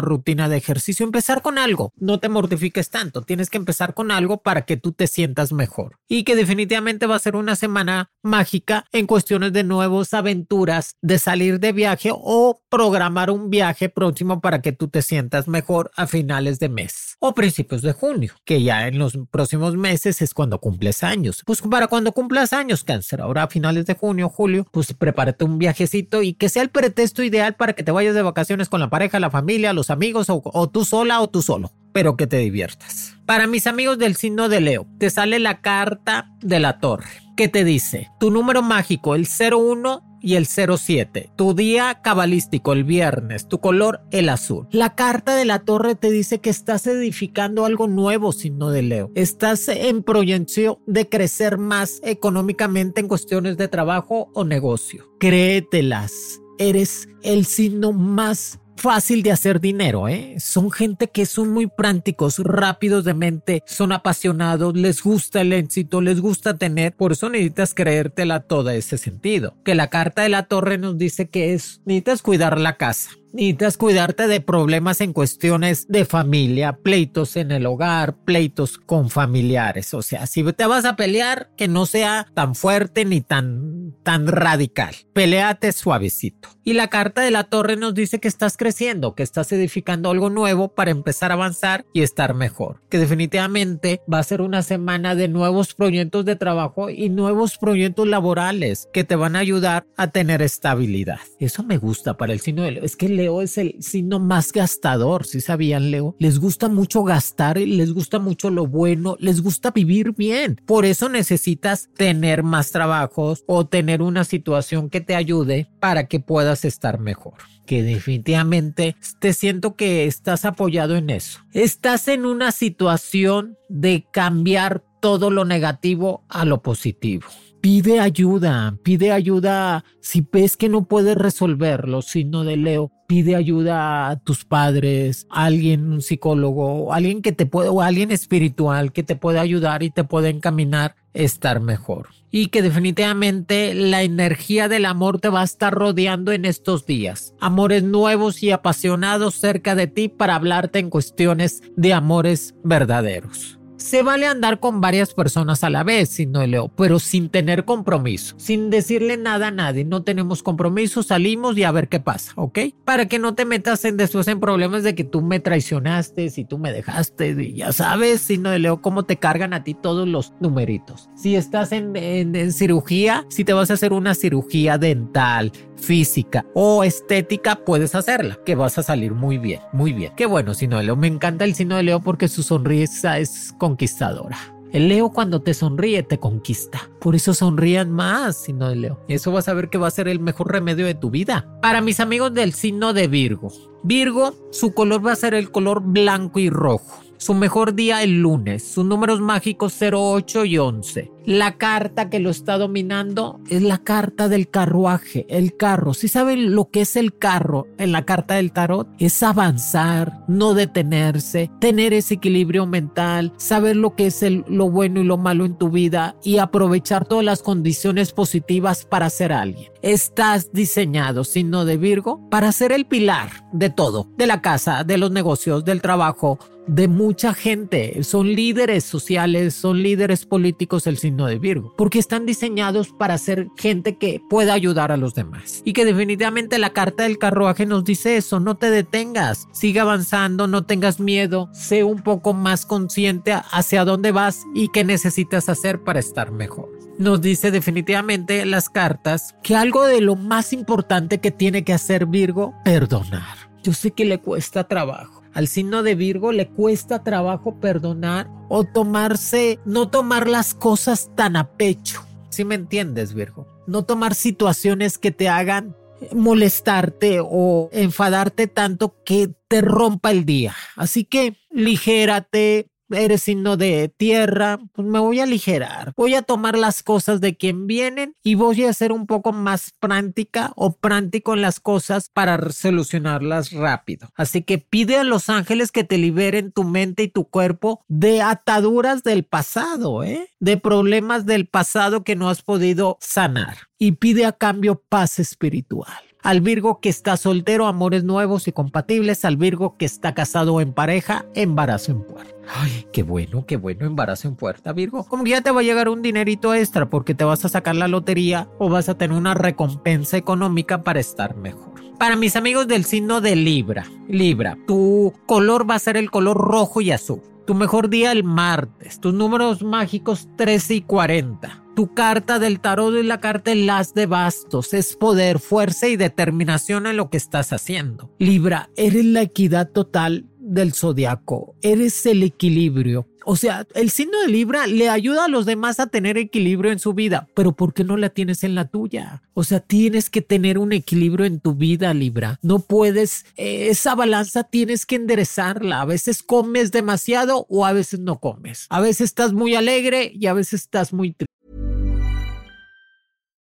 rutina 0.00 0.48
de 0.48 0.56
ejercicio, 0.56 1.04
empezar 1.04 1.42
con 1.42 1.58
algo. 1.58 1.92
No 1.96 2.18
te 2.18 2.28
mortifiques 2.28 2.90
tanto, 2.90 3.22
tienes 3.22 3.50
que 3.50 3.58
empezar 3.58 3.94
con 3.94 4.10
algo 4.10 4.38
para 4.38 4.62
que 4.62 4.76
tú 4.76 4.92
te 4.92 5.06
sientas 5.06 5.52
mejor. 5.52 5.98
Y 6.08 6.24
que 6.24 6.34
definitivamente 6.34 7.06
va 7.06 7.16
a 7.16 7.20
ser 7.20 7.36
una 7.36 7.56
semana 7.56 8.10
mágica 8.22 8.86
en 8.92 9.06
cuestiones 9.06 9.52
de 9.52 9.64
nuevas 9.64 10.14
aventuras, 10.14 10.96
de 11.02 11.18
salir 11.18 11.60
de 11.60 11.72
viaje 11.72 12.10
o 12.12 12.62
programar 12.70 13.30
un 13.30 13.50
viaje 13.50 13.88
próximo 13.88 14.40
para 14.40 14.62
que 14.62 14.72
tú 14.72 14.88
te 14.88 15.02
sientas 15.02 15.46
mejor 15.46 15.90
a 15.96 16.06
finales 16.06 16.58
de 16.58 16.68
mes 16.68 17.16
o 17.20 17.34
principios 17.34 17.82
de 17.82 17.92
junio, 18.02 18.34
que 18.44 18.64
ya 18.64 18.88
en 18.88 18.98
los 18.98 19.16
próximos 19.30 19.76
meses 19.76 20.22
es 20.22 20.34
cuando 20.34 20.58
cumples 20.58 21.04
años. 21.04 21.44
Pues 21.46 21.60
para 21.62 21.86
cuando 21.86 22.10
cumplas 22.10 22.52
años, 22.52 22.82
cáncer, 22.82 23.20
ahora 23.20 23.44
a 23.44 23.46
finales 23.46 23.86
de 23.86 23.94
junio, 23.94 24.28
julio, 24.28 24.66
pues 24.72 24.92
prepárate 24.92 25.44
un 25.44 25.56
viajecito 25.56 26.20
y 26.20 26.34
que 26.34 26.48
sea 26.48 26.64
el 26.64 26.70
pretexto 26.70 27.22
ideal 27.22 27.54
para 27.54 27.74
que 27.74 27.84
te 27.84 27.92
vayas 27.92 28.16
de 28.16 28.22
vacaciones 28.22 28.68
con 28.68 28.80
la 28.80 28.90
pareja, 28.90 29.20
la 29.20 29.30
familia, 29.30 29.72
los 29.72 29.88
amigos 29.88 30.30
o, 30.30 30.42
o 30.44 30.68
tú 30.68 30.84
sola 30.84 31.20
o 31.20 31.30
tú 31.30 31.42
solo 31.42 31.70
pero 31.92 32.16
que 32.16 32.26
te 32.26 32.38
diviertas. 32.38 33.18
Para 33.26 33.46
mis 33.46 33.66
amigos 33.66 33.98
del 33.98 34.16
signo 34.16 34.48
de 34.48 34.62
Leo, 34.62 34.86
te 34.98 35.10
sale 35.10 35.38
la 35.38 35.60
carta 35.60 36.30
de 36.40 36.58
la 36.58 36.80
torre. 36.80 37.10
¿Qué 37.36 37.48
te 37.48 37.64
dice? 37.64 38.08
Tu 38.18 38.30
número 38.30 38.62
mágico, 38.62 39.14
el 39.14 39.26
01 39.28 40.11
y 40.22 40.36
el 40.36 40.46
07. 40.46 41.30
Tu 41.36 41.54
día 41.54 42.00
cabalístico, 42.02 42.72
el 42.72 42.84
viernes. 42.84 43.48
Tu 43.48 43.58
color, 43.58 44.00
el 44.10 44.28
azul. 44.28 44.68
La 44.70 44.94
carta 44.94 45.36
de 45.36 45.44
la 45.44 45.60
torre 45.60 45.94
te 45.94 46.10
dice 46.10 46.40
que 46.40 46.50
estás 46.50 46.86
edificando 46.86 47.64
algo 47.64 47.88
nuevo, 47.88 48.32
signo 48.32 48.70
de 48.70 48.82
Leo. 48.82 49.10
Estás 49.14 49.68
en 49.68 50.02
proyección 50.02 50.78
de 50.86 51.08
crecer 51.08 51.58
más 51.58 52.00
económicamente 52.02 53.00
en 53.00 53.08
cuestiones 53.08 53.56
de 53.56 53.68
trabajo 53.68 54.30
o 54.34 54.44
negocio. 54.44 55.12
Créetelas. 55.18 56.40
Eres 56.58 57.08
el 57.22 57.44
signo 57.44 57.92
más 57.92 58.60
fácil 58.82 59.22
de 59.22 59.30
hacer 59.30 59.60
dinero, 59.60 60.08
¿eh? 60.08 60.34
Son 60.40 60.72
gente 60.72 61.06
que 61.06 61.24
son 61.24 61.50
muy 61.50 61.68
prácticos, 61.68 62.40
rápidos 62.40 63.04
de 63.04 63.14
mente, 63.14 63.62
son 63.64 63.92
apasionados, 63.92 64.76
les 64.76 65.00
gusta 65.02 65.40
el 65.42 65.52
éxito, 65.52 66.00
les 66.00 66.20
gusta 66.20 66.58
tener, 66.58 66.92
por 66.92 67.12
eso 67.12 67.28
necesitas 67.28 67.74
creértela 67.74 68.40
todo 68.40 68.70
ese 68.70 68.98
sentido. 68.98 69.54
Que 69.64 69.76
la 69.76 69.88
carta 69.88 70.22
de 70.22 70.30
la 70.30 70.46
torre 70.46 70.78
nos 70.78 70.98
dice 70.98 71.28
que 71.28 71.54
es, 71.54 71.80
necesitas 71.84 72.22
cuidar 72.22 72.58
la 72.58 72.76
casa 72.76 73.10
necesitas 73.32 73.76
cuidarte 73.76 74.26
de 74.26 74.40
problemas 74.40 75.00
en 75.00 75.12
cuestiones 75.12 75.86
de 75.88 76.04
familia, 76.04 76.78
pleitos 76.82 77.36
en 77.36 77.50
el 77.50 77.66
hogar, 77.66 78.16
pleitos 78.24 78.78
con 78.78 79.10
familiares. 79.10 79.94
O 79.94 80.02
sea, 80.02 80.26
si 80.26 80.42
te 80.52 80.66
vas 80.66 80.84
a 80.84 80.96
pelear, 80.96 81.50
que 81.56 81.68
no 81.68 81.86
sea 81.86 82.26
tan 82.34 82.54
fuerte 82.54 83.04
ni 83.04 83.20
tan, 83.20 83.94
tan 84.02 84.26
radical. 84.26 84.94
Peleate 85.12 85.72
suavecito. 85.72 86.48
Y 86.64 86.74
la 86.74 86.88
carta 86.88 87.22
de 87.22 87.30
la 87.30 87.44
torre 87.44 87.76
nos 87.76 87.94
dice 87.94 88.20
que 88.20 88.28
estás 88.28 88.56
creciendo, 88.56 89.14
que 89.14 89.24
estás 89.24 89.50
edificando 89.52 90.10
algo 90.10 90.30
nuevo 90.30 90.68
para 90.68 90.92
empezar 90.92 91.32
a 91.32 91.34
avanzar 91.34 91.84
y 91.92 92.02
estar 92.02 92.34
mejor. 92.34 92.82
Que 92.88 92.98
definitivamente 92.98 94.00
va 94.12 94.20
a 94.20 94.24
ser 94.24 94.40
una 94.40 94.62
semana 94.62 95.14
de 95.14 95.28
nuevos 95.28 95.74
proyectos 95.74 96.24
de 96.24 96.36
trabajo 96.36 96.88
y 96.88 97.08
nuevos 97.08 97.58
proyectos 97.58 98.06
laborales 98.06 98.88
que 98.92 99.02
te 99.02 99.16
van 99.16 99.34
a 99.34 99.40
ayudar 99.40 99.86
a 99.96 100.10
tener 100.10 100.40
estabilidad. 100.42 101.18
Eso 101.40 101.64
me 101.64 101.78
gusta 101.78 102.16
para 102.16 102.32
el 102.32 102.40
signo 102.40 102.62
de 102.62 102.80
Es 102.82 102.96
que 102.96 103.06
el 103.06 103.16
Leo 103.22 103.40
es 103.40 103.56
el 103.56 103.76
signo 103.80 104.18
más 104.18 104.50
gastador, 104.50 105.24
si 105.24 105.40
sabían 105.40 105.92
Leo. 105.92 106.16
Les 106.18 106.40
gusta 106.40 106.68
mucho 106.68 107.04
gastar, 107.04 107.56
les 107.56 107.92
gusta 107.92 108.18
mucho 108.18 108.50
lo 108.50 108.66
bueno, 108.66 109.16
les 109.20 109.42
gusta 109.42 109.70
vivir 109.70 110.12
bien. 110.16 110.60
Por 110.66 110.84
eso 110.84 111.08
necesitas 111.08 111.88
tener 111.94 112.42
más 112.42 112.72
trabajos 112.72 113.44
o 113.46 113.64
tener 113.64 114.02
una 114.02 114.24
situación 114.24 114.90
que 114.90 115.00
te 115.00 115.14
ayude 115.14 115.68
para 115.78 116.08
que 116.08 116.18
puedas 116.18 116.64
estar 116.64 116.98
mejor 116.98 117.34
que 117.64 117.84
definitivamente 117.84 118.96
te 119.20 119.32
siento 119.32 119.76
que 119.76 120.06
estás 120.06 120.44
apoyado 120.44 120.96
en 120.96 121.10
eso. 121.10 121.38
Estás 121.52 122.08
en 122.08 122.26
una 122.26 122.50
situación 122.50 123.56
de 123.68 124.04
cambiar 124.12 124.82
todo 125.00 125.30
lo 125.30 125.44
negativo 125.44 126.24
a 126.28 126.44
lo 126.44 126.60
positivo 126.60 127.28
pide 127.62 128.00
ayuda, 128.00 128.76
pide 128.82 129.12
ayuda 129.12 129.84
si 130.00 130.26
ves 130.30 130.56
que 130.56 130.68
no 130.68 130.84
puedes 130.84 131.16
resolverlo, 131.16 132.02
signo 132.02 132.42
de 132.42 132.56
Leo, 132.56 132.90
pide 133.06 133.36
ayuda 133.36 134.10
a 134.10 134.16
tus 134.16 134.44
padres, 134.44 135.28
a 135.30 135.44
alguien, 135.44 135.90
un 135.92 136.02
psicólogo, 136.02 136.92
alguien 136.92 137.22
que 137.22 137.30
te 137.30 137.46
puede, 137.46 137.70
alguien 137.80 138.10
espiritual 138.10 138.92
que 138.92 139.04
te 139.04 139.14
puede 139.14 139.38
ayudar 139.38 139.84
y 139.84 139.90
te 139.90 140.02
puede 140.02 140.30
encaminar 140.30 140.96
a 141.14 141.18
estar 141.18 141.60
mejor. 141.60 142.08
Y 142.32 142.48
que 142.48 142.62
definitivamente 142.62 143.74
la 143.74 144.02
energía 144.02 144.68
del 144.68 144.84
amor 144.84 145.20
te 145.20 145.28
va 145.28 145.42
a 145.42 145.44
estar 145.44 145.72
rodeando 145.72 146.32
en 146.32 146.46
estos 146.46 146.84
días. 146.84 147.32
Amores 147.40 147.84
nuevos 147.84 148.42
y 148.42 148.50
apasionados 148.50 149.36
cerca 149.36 149.76
de 149.76 149.86
ti 149.86 150.08
para 150.08 150.34
hablarte 150.34 150.80
en 150.80 150.90
cuestiones 150.90 151.62
de 151.76 151.92
amores 151.92 152.56
verdaderos. 152.64 153.61
Se 153.82 154.04
vale 154.04 154.28
andar 154.28 154.60
con 154.60 154.80
varias 154.80 155.12
personas 155.12 155.64
a 155.64 155.68
la 155.68 155.82
vez, 155.82 156.08
si 156.08 156.24
no 156.24 156.46
leo, 156.46 156.68
pero 156.68 157.00
sin 157.00 157.28
tener 157.28 157.64
compromiso, 157.64 158.36
sin 158.38 158.70
decirle 158.70 159.16
nada 159.16 159.48
a 159.48 159.50
nadie. 159.50 159.84
No 159.84 160.04
tenemos 160.04 160.44
compromiso, 160.44 161.02
salimos 161.02 161.58
y 161.58 161.64
a 161.64 161.72
ver 161.72 161.88
qué 161.88 161.98
pasa, 161.98 162.32
¿ok? 162.36 162.60
Para 162.84 163.06
que 163.06 163.18
no 163.18 163.34
te 163.34 163.44
metas 163.44 163.84
en 163.84 163.96
después 163.96 164.28
en 164.28 164.38
problemas 164.38 164.84
de 164.84 164.94
que 164.94 165.02
tú 165.02 165.20
me 165.20 165.40
traicionaste, 165.40 166.30
si 166.30 166.44
tú 166.44 166.58
me 166.58 166.72
dejaste, 166.72 167.30
y 167.30 167.54
ya 167.54 167.72
sabes, 167.72 168.22
si 168.22 168.38
no 168.38 168.56
leo, 168.56 168.80
cómo 168.80 169.02
te 169.02 169.16
cargan 169.16 169.52
a 169.52 169.64
ti 169.64 169.74
todos 169.74 170.06
los 170.06 170.32
numeritos. 170.38 171.10
Si 171.16 171.34
estás 171.34 171.72
en, 171.72 171.96
en 171.96 172.52
cirugía, 172.52 173.26
si 173.30 173.44
te 173.44 173.52
vas 173.52 173.72
a 173.72 173.74
hacer 173.74 173.92
una 173.92 174.14
cirugía 174.14 174.78
dental, 174.78 175.50
física 175.82 176.46
o 176.54 176.84
estética, 176.84 177.56
puedes 177.56 177.94
hacerla, 177.94 178.38
que 178.46 178.54
vas 178.54 178.78
a 178.78 178.82
salir 178.82 179.12
muy 179.12 179.36
bien, 179.36 179.60
muy 179.72 179.92
bien. 179.92 180.12
Qué 180.16 180.26
bueno, 180.26 180.54
Sino 180.54 180.78
de 180.78 180.84
Leo. 180.84 180.96
Me 180.96 181.08
encanta 181.08 181.44
el 181.44 181.54
Sino 181.54 181.76
de 181.76 181.82
Leo 181.82 182.00
porque 182.00 182.28
su 182.28 182.42
sonrisa 182.42 183.18
es 183.18 183.52
conquistadora. 183.72 184.36
El 184.70 184.88
Leo 184.88 185.10
cuando 185.10 185.40
te 185.40 185.54
sonríe 185.54 186.02
te 186.02 186.18
conquista. 186.18 186.90
Por 186.98 187.14
eso 187.14 187.34
sonrían 187.34 187.90
más, 187.90 188.36
Sino 188.36 188.68
de 188.68 188.76
Leo. 188.76 189.00
Eso 189.08 189.32
vas 189.32 189.48
a 189.48 189.54
ver 189.54 189.70
que 189.70 189.78
va 189.78 189.88
a 189.88 189.90
ser 189.90 190.08
el 190.08 190.20
mejor 190.20 190.50
remedio 190.50 190.86
de 190.86 190.94
tu 190.94 191.10
vida. 191.10 191.58
Para 191.60 191.80
mis 191.80 192.00
amigos 192.00 192.32
del 192.34 192.52
signo 192.52 192.92
de 192.92 193.08
Virgo. 193.08 193.50
Virgo, 193.82 194.34
su 194.50 194.72
color 194.72 195.06
va 195.06 195.12
a 195.12 195.16
ser 195.16 195.34
el 195.34 195.50
color 195.50 195.82
blanco 195.82 196.38
y 196.38 196.48
rojo 196.50 197.02
Su 197.22 197.34
mejor 197.34 197.76
día 197.76 198.02
el 198.02 198.20
lunes. 198.20 198.64
Sus 198.64 198.84
números 198.84 199.20
mágicos 199.20 199.76
08 199.80 200.44
y 200.44 200.58
11. 200.58 201.12
La 201.24 201.56
carta 201.56 202.10
que 202.10 202.18
lo 202.18 202.30
está 202.30 202.58
dominando 202.58 203.38
es 203.48 203.62
la 203.62 203.78
carta 203.78 204.28
del 204.28 204.50
carruaje, 204.50 205.24
el 205.28 205.56
carro. 205.56 205.94
Si 205.94 206.08
saben 206.08 206.56
lo 206.56 206.70
que 206.70 206.80
es 206.80 206.96
el 206.96 207.16
carro 207.16 207.68
en 207.78 207.92
la 207.92 208.04
carta 208.04 208.34
del 208.34 208.50
tarot, 208.50 208.88
es 208.98 209.22
avanzar, 209.22 210.24
no 210.26 210.52
detenerse, 210.54 211.48
tener 211.60 211.92
ese 211.92 212.14
equilibrio 212.14 212.66
mental, 212.66 213.32
saber 213.36 213.76
lo 213.76 213.94
que 213.94 214.06
es 214.06 214.24
el, 214.24 214.44
lo 214.48 214.68
bueno 214.68 215.00
y 215.00 215.04
lo 215.04 215.16
malo 215.16 215.44
en 215.44 215.56
tu 215.56 215.70
vida 215.70 216.16
y 216.24 216.38
aprovechar 216.38 217.06
todas 217.06 217.24
las 217.24 217.40
condiciones 217.40 218.10
positivas 218.10 218.84
para 218.84 219.08
ser 219.10 219.32
alguien. 219.32 219.70
Estás 219.80 220.52
diseñado, 220.52 221.22
signo 221.22 221.64
de 221.64 221.76
Virgo, 221.76 222.28
para 222.30 222.50
ser 222.50 222.72
el 222.72 222.86
pilar 222.86 223.30
de 223.52 223.70
todo, 223.70 224.08
de 224.16 224.26
la 224.26 224.42
casa, 224.42 224.82
de 224.82 224.98
los 224.98 225.12
negocios, 225.12 225.64
del 225.64 225.82
trabajo, 225.82 226.40
de 226.66 226.88
mucha 226.88 227.34
gente. 227.34 228.02
Son 228.02 228.32
líderes 228.32 228.84
sociales, 228.84 229.54
son 229.54 229.82
líderes 229.82 230.26
políticos 230.26 230.86
el 230.86 230.98
signo 230.98 231.26
de 231.26 231.38
Virgo, 231.38 231.74
porque 231.76 231.98
están 231.98 232.26
diseñados 232.26 232.88
para 232.92 233.18
ser 233.18 233.48
gente 233.56 233.96
que 233.96 234.22
pueda 234.28 234.52
ayudar 234.52 234.92
a 234.92 234.96
los 234.96 235.14
demás. 235.14 235.62
Y 235.64 235.72
que 235.72 235.84
definitivamente 235.84 236.58
la 236.58 236.70
carta 236.70 237.04
del 237.04 237.18
carruaje 237.18 237.66
nos 237.66 237.84
dice 237.84 238.16
eso, 238.16 238.40
no 238.40 238.56
te 238.56 238.70
detengas, 238.70 239.48
sigue 239.52 239.80
avanzando, 239.80 240.46
no 240.46 240.64
tengas 240.64 241.00
miedo, 241.00 241.48
sé 241.52 241.84
un 241.84 242.02
poco 242.02 242.32
más 242.32 242.66
consciente 242.66 243.32
hacia 243.32 243.84
dónde 243.84 244.12
vas 244.12 244.42
y 244.54 244.68
qué 244.68 244.84
necesitas 244.84 245.48
hacer 245.48 245.82
para 245.82 246.00
estar 246.00 246.30
mejor. 246.30 246.70
Nos 246.98 247.20
dice 247.20 247.50
definitivamente 247.50 248.44
las 248.44 248.68
cartas 248.68 249.34
que 249.42 249.56
algo 249.56 249.86
de 249.86 250.00
lo 250.00 250.14
más 250.14 250.52
importante 250.52 251.18
que 251.18 251.30
tiene 251.30 251.64
que 251.64 251.72
hacer 251.72 252.06
Virgo, 252.06 252.54
perdonar. 252.64 253.50
Yo 253.62 253.72
sé 253.72 253.92
que 253.92 254.04
le 254.04 254.18
cuesta 254.18 254.68
trabajo 254.68 255.21
al 255.34 255.48
signo 255.48 255.82
de 255.82 255.94
Virgo 255.94 256.32
le 256.32 256.48
cuesta 256.48 257.02
trabajo 257.02 257.58
perdonar 257.60 258.28
o 258.48 258.64
tomarse, 258.64 259.58
no 259.64 259.88
tomar 259.88 260.28
las 260.28 260.54
cosas 260.54 261.10
tan 261.14 261.36
a 261.36 261.52
pecho. 261.52 262.02
¿Sí 262.30 262.44
me 262.44 262.54
entiendes, 262.54 263.14
Virgo? 263.14 263.46
No 263.66 263.84
tomar 263.84 264.14
situaciones 264.14 264.98
que 264.98 265.10
te 265.10 265.28
hagan 265.28 265.76
molestarte 266.14 267.18
o 267.20 267.68
enfadarte 267.72 268.46
tanto 268.46 268.96
que 269.04 269.30
te 269.48 269.60
rompa 269.60 270.10
el 270.10 270.24
día. 270.24 270.54
Así 270.76 271.04
que 271.04 271.36
ligérate, 271.50 272.68
eres 272.92 273.22
signo 273.22 273.56
de 273.56 273.88
tierra, 273.88 274.58
pues 274.72 274.86
me 274.86 274.98
voy 274.98 275.20
a 275.20 275.24
aligerar. 275.24 275.92
Voy 275.96 276.14
a 276.14 276.22
tomar 276.22 276.56
las 276.56 276.82
cosas 276.82 277.20
de 277.20 277.36
quien 277.36 277.66
vienen 277.66 278.14
y 278.22 278.34
voy 278.34 278.64
a 278.64 278.72
ser 278.72 278.92
un 278.92 279.06
poco 279.06 279.32
más 279.32 279.72
práctica 279.80 280.52
o 280.56 280.72
práctico 280.72 281.34
en 281.34 281.42
las 281.42 281.60
cosas 281.60 282.08
para 282.12 282.50
solucionarlas 282.50 283.52
rápido. 283.52 284.08
Así 284.14 284.42
que 284.42 284.58
pide 284.58 284.96
a 284.96 285.04
los 285.04 285.28
ángeles 285.28 285.72
que 285.72 285.84
te 285.84 285.98
liberen 285.98 286.52
tu 286.52 286.64
mente 286.64 287.04
y 287.04 287.08
tu 287.08 287.24
cuerpo 287.24 287.84
de 287.88 288.22
ataduras 288.22 289.02
del 289.02 289.24
pasado, 289.24 290.04
¿eh? 290.04 290.30
de 290.40 290.56
problemas 290.56 291.26
del 291.26 291.46
pasado 291.46 292.04
que 292.04 292.16
no 292.16 292.28
has 292.28 292.42
podido 292.42 292.98
sanar. 293.00 293.56
Y 293.78 293.92
pide 293.92 294.26
a 294.26 294.32
cambio 294.32 294.80
paz 294.88 295.18
espiritual 295.18 296.11
al 296.22 296.40
Virgo 296.40 296.80
que 296.80 296.88
está 296.88 297.16
soltero, 297.16 297.66
amores 297.66 298.04
nuevos 298.04 298.48
y 298.48 298.52
compatibles, 298.52 299.24
al 299.24 299.36
Virgo 299.36 299.76
que 299.76 299.84
está 299.84 300.14
casado 300.14 300.60
en 300.60 300.72
pareja, 300.72 301.26
embarazo 301.34 301.92
en 301.92 302.02
puerta. 302.02 302.32
Ay, 302.54 302.86
qué 302.92 303.02
bueno, 303.02 303.44
qué 303.46 303.56
bueno, 303.56 303.86
embarazo 303.86 304.28
en 304.28 304.36
puerta, 304.36 304.72
Virgo. 304.72 305.04
Como 305.04 305.24
que 305.24 305.30
ya 305.30 305.40
te 305.40 305.50
va 305.50 305.60
a 305.60 305.64
llegar 305.64 305.88
un 305.88 306.02
dinerito 306.02 306.54
extra 306.54 306.88
porque 306.88 307.14
te 307.14 307.24
vas 307.24 307.44
a 307.44 307.48
sacar 307.48 307.76
la 307.76 307.88
lotería 307.88 308.48
o 308.58 308.68
vas 308.68 308.88
a 308.88 308.96
tener 308.96 309.16
una 309.16 309.34
recompensa 309.34 310.16
económica 310.16 310.82
para 310.82 311.00
estar 311.00 311.36
mejor. 311.36 311.72
Para 311.98 312.16
mis 312.16 312.34
amigos 312.36 312.66
del 312.66 312.84
signo 312.84 313.20
de 313.20 313.36
Libra, 313.36 313.86
Libra, 314.08 314.58
tu 314.66 315.14
color 315.26 315.68
va 315.68 315.76
a 315.76 315.78
ser 315.78 315.96
el 315.96 316.10
color 316.10 316.36
rojo 316.36 316.80
y 316.80 316.90
azul. 316.90 317.22
Tu 317.46 317.54
mejor 317.54 317.88
día 317.88 318.12
el 318.12 318.24
martes. 318.24 319.00
Tus 319.00 319.14
números 319.14 319.62
mágicos 319.62 320.28
13 320.36 320.74
y 320.74 320.80
40. 320.82 321.61
Tu 321.74 321.94
carta 321.94 322.38
del 322.38 322.60
tarot 322.60 322.94
es 322.96 323.04
la 323.06 323.18
carta 323.20 323.50
de 323.50 323.56
las 323.56 323.94
de 323.94 324.04
bastos. 324.04 324.74
Es 324.74 324.94
poder, 324.94 325.38
fuerza 325.38 325.88
y 325.88 325.96
determinación 325.96 326.86
en 326.86 326.98
lo 326.98 327.08
que 327.08 327.16
estás 327.16 327.52
haciendo. 327.54 328.14
Libra, 328.18 328.68
eres 328.76 329.06
la 329.06 329.22
equidad 329.22 329.70
total 329.70 330.26
del 330.38 330.74
zodiaco. 330.74 331.56
Eres 331.62 332.04
el 332.04 332.22
equilibrio. 332.24 333.08
O 333.24 333.36
sea, 333.36 333.66
el 333.74 333.90
signo 333.90 334.20
de 334.20 334.28
Libra 334.28 334.66
le 334.66 334.90
ayuda 334.90 335.24
a 335.24 335.28
los 335.28 335.46
demás 335.46 335.80
a 335.80 335.86
tener 335.86 336.18
equilibrio 336.18 336.72
en 336.72 336.78
su 336.78 336.92
vida, 336.92 337.28
pero 337.34 337.52
¿por 337.52 337.72
qué 337.72 337.84
no 337.84 337.96
la 337.96 338.10
tienes 338.10 338.44
en 338.44 338.54
la 338.54 338.66
tuya? 338.66 339.22
O 339.32 339.44
sea, 339.44 339.60
tienes 339.60 340.10
que 340.10 340.22
tener 340.22 340.58
un 340.58 340.72
equilibrio 340.72 341.24
en 341.24 341.40
tu 341.40 341.54
vida, 341.54 341.94
Libra. 341.94 342.38
No 342.42 342.58
puedes, 342.58 343.24
eh, 343.36 343.68
esa 343.70 343.94
balanza 343.94 344.44
tienes 344.44 344.84
que 344.84 344.96
enderezarla. 344.96 345.80
A 345.80 345.84
veces 345.84 346.22
comes 346.22 346.72
demasiado 346.72 347.46
o 347.48 347.64
a 347.64 347.72
veces 347.72 348.00
no 348.00 348.18
comes. 348.18 348.66
A 348.68 348.80
veces 348.80 349.02
estás 349.02 349.32
muy 349.32 349.54
alegre 349.54 350.12
y 350.14 350.26
a 350.26 350.34
veces 350.34 350.62
estás 350.62 350.92
muy 350.92 351.12
triste. 351.12 351.32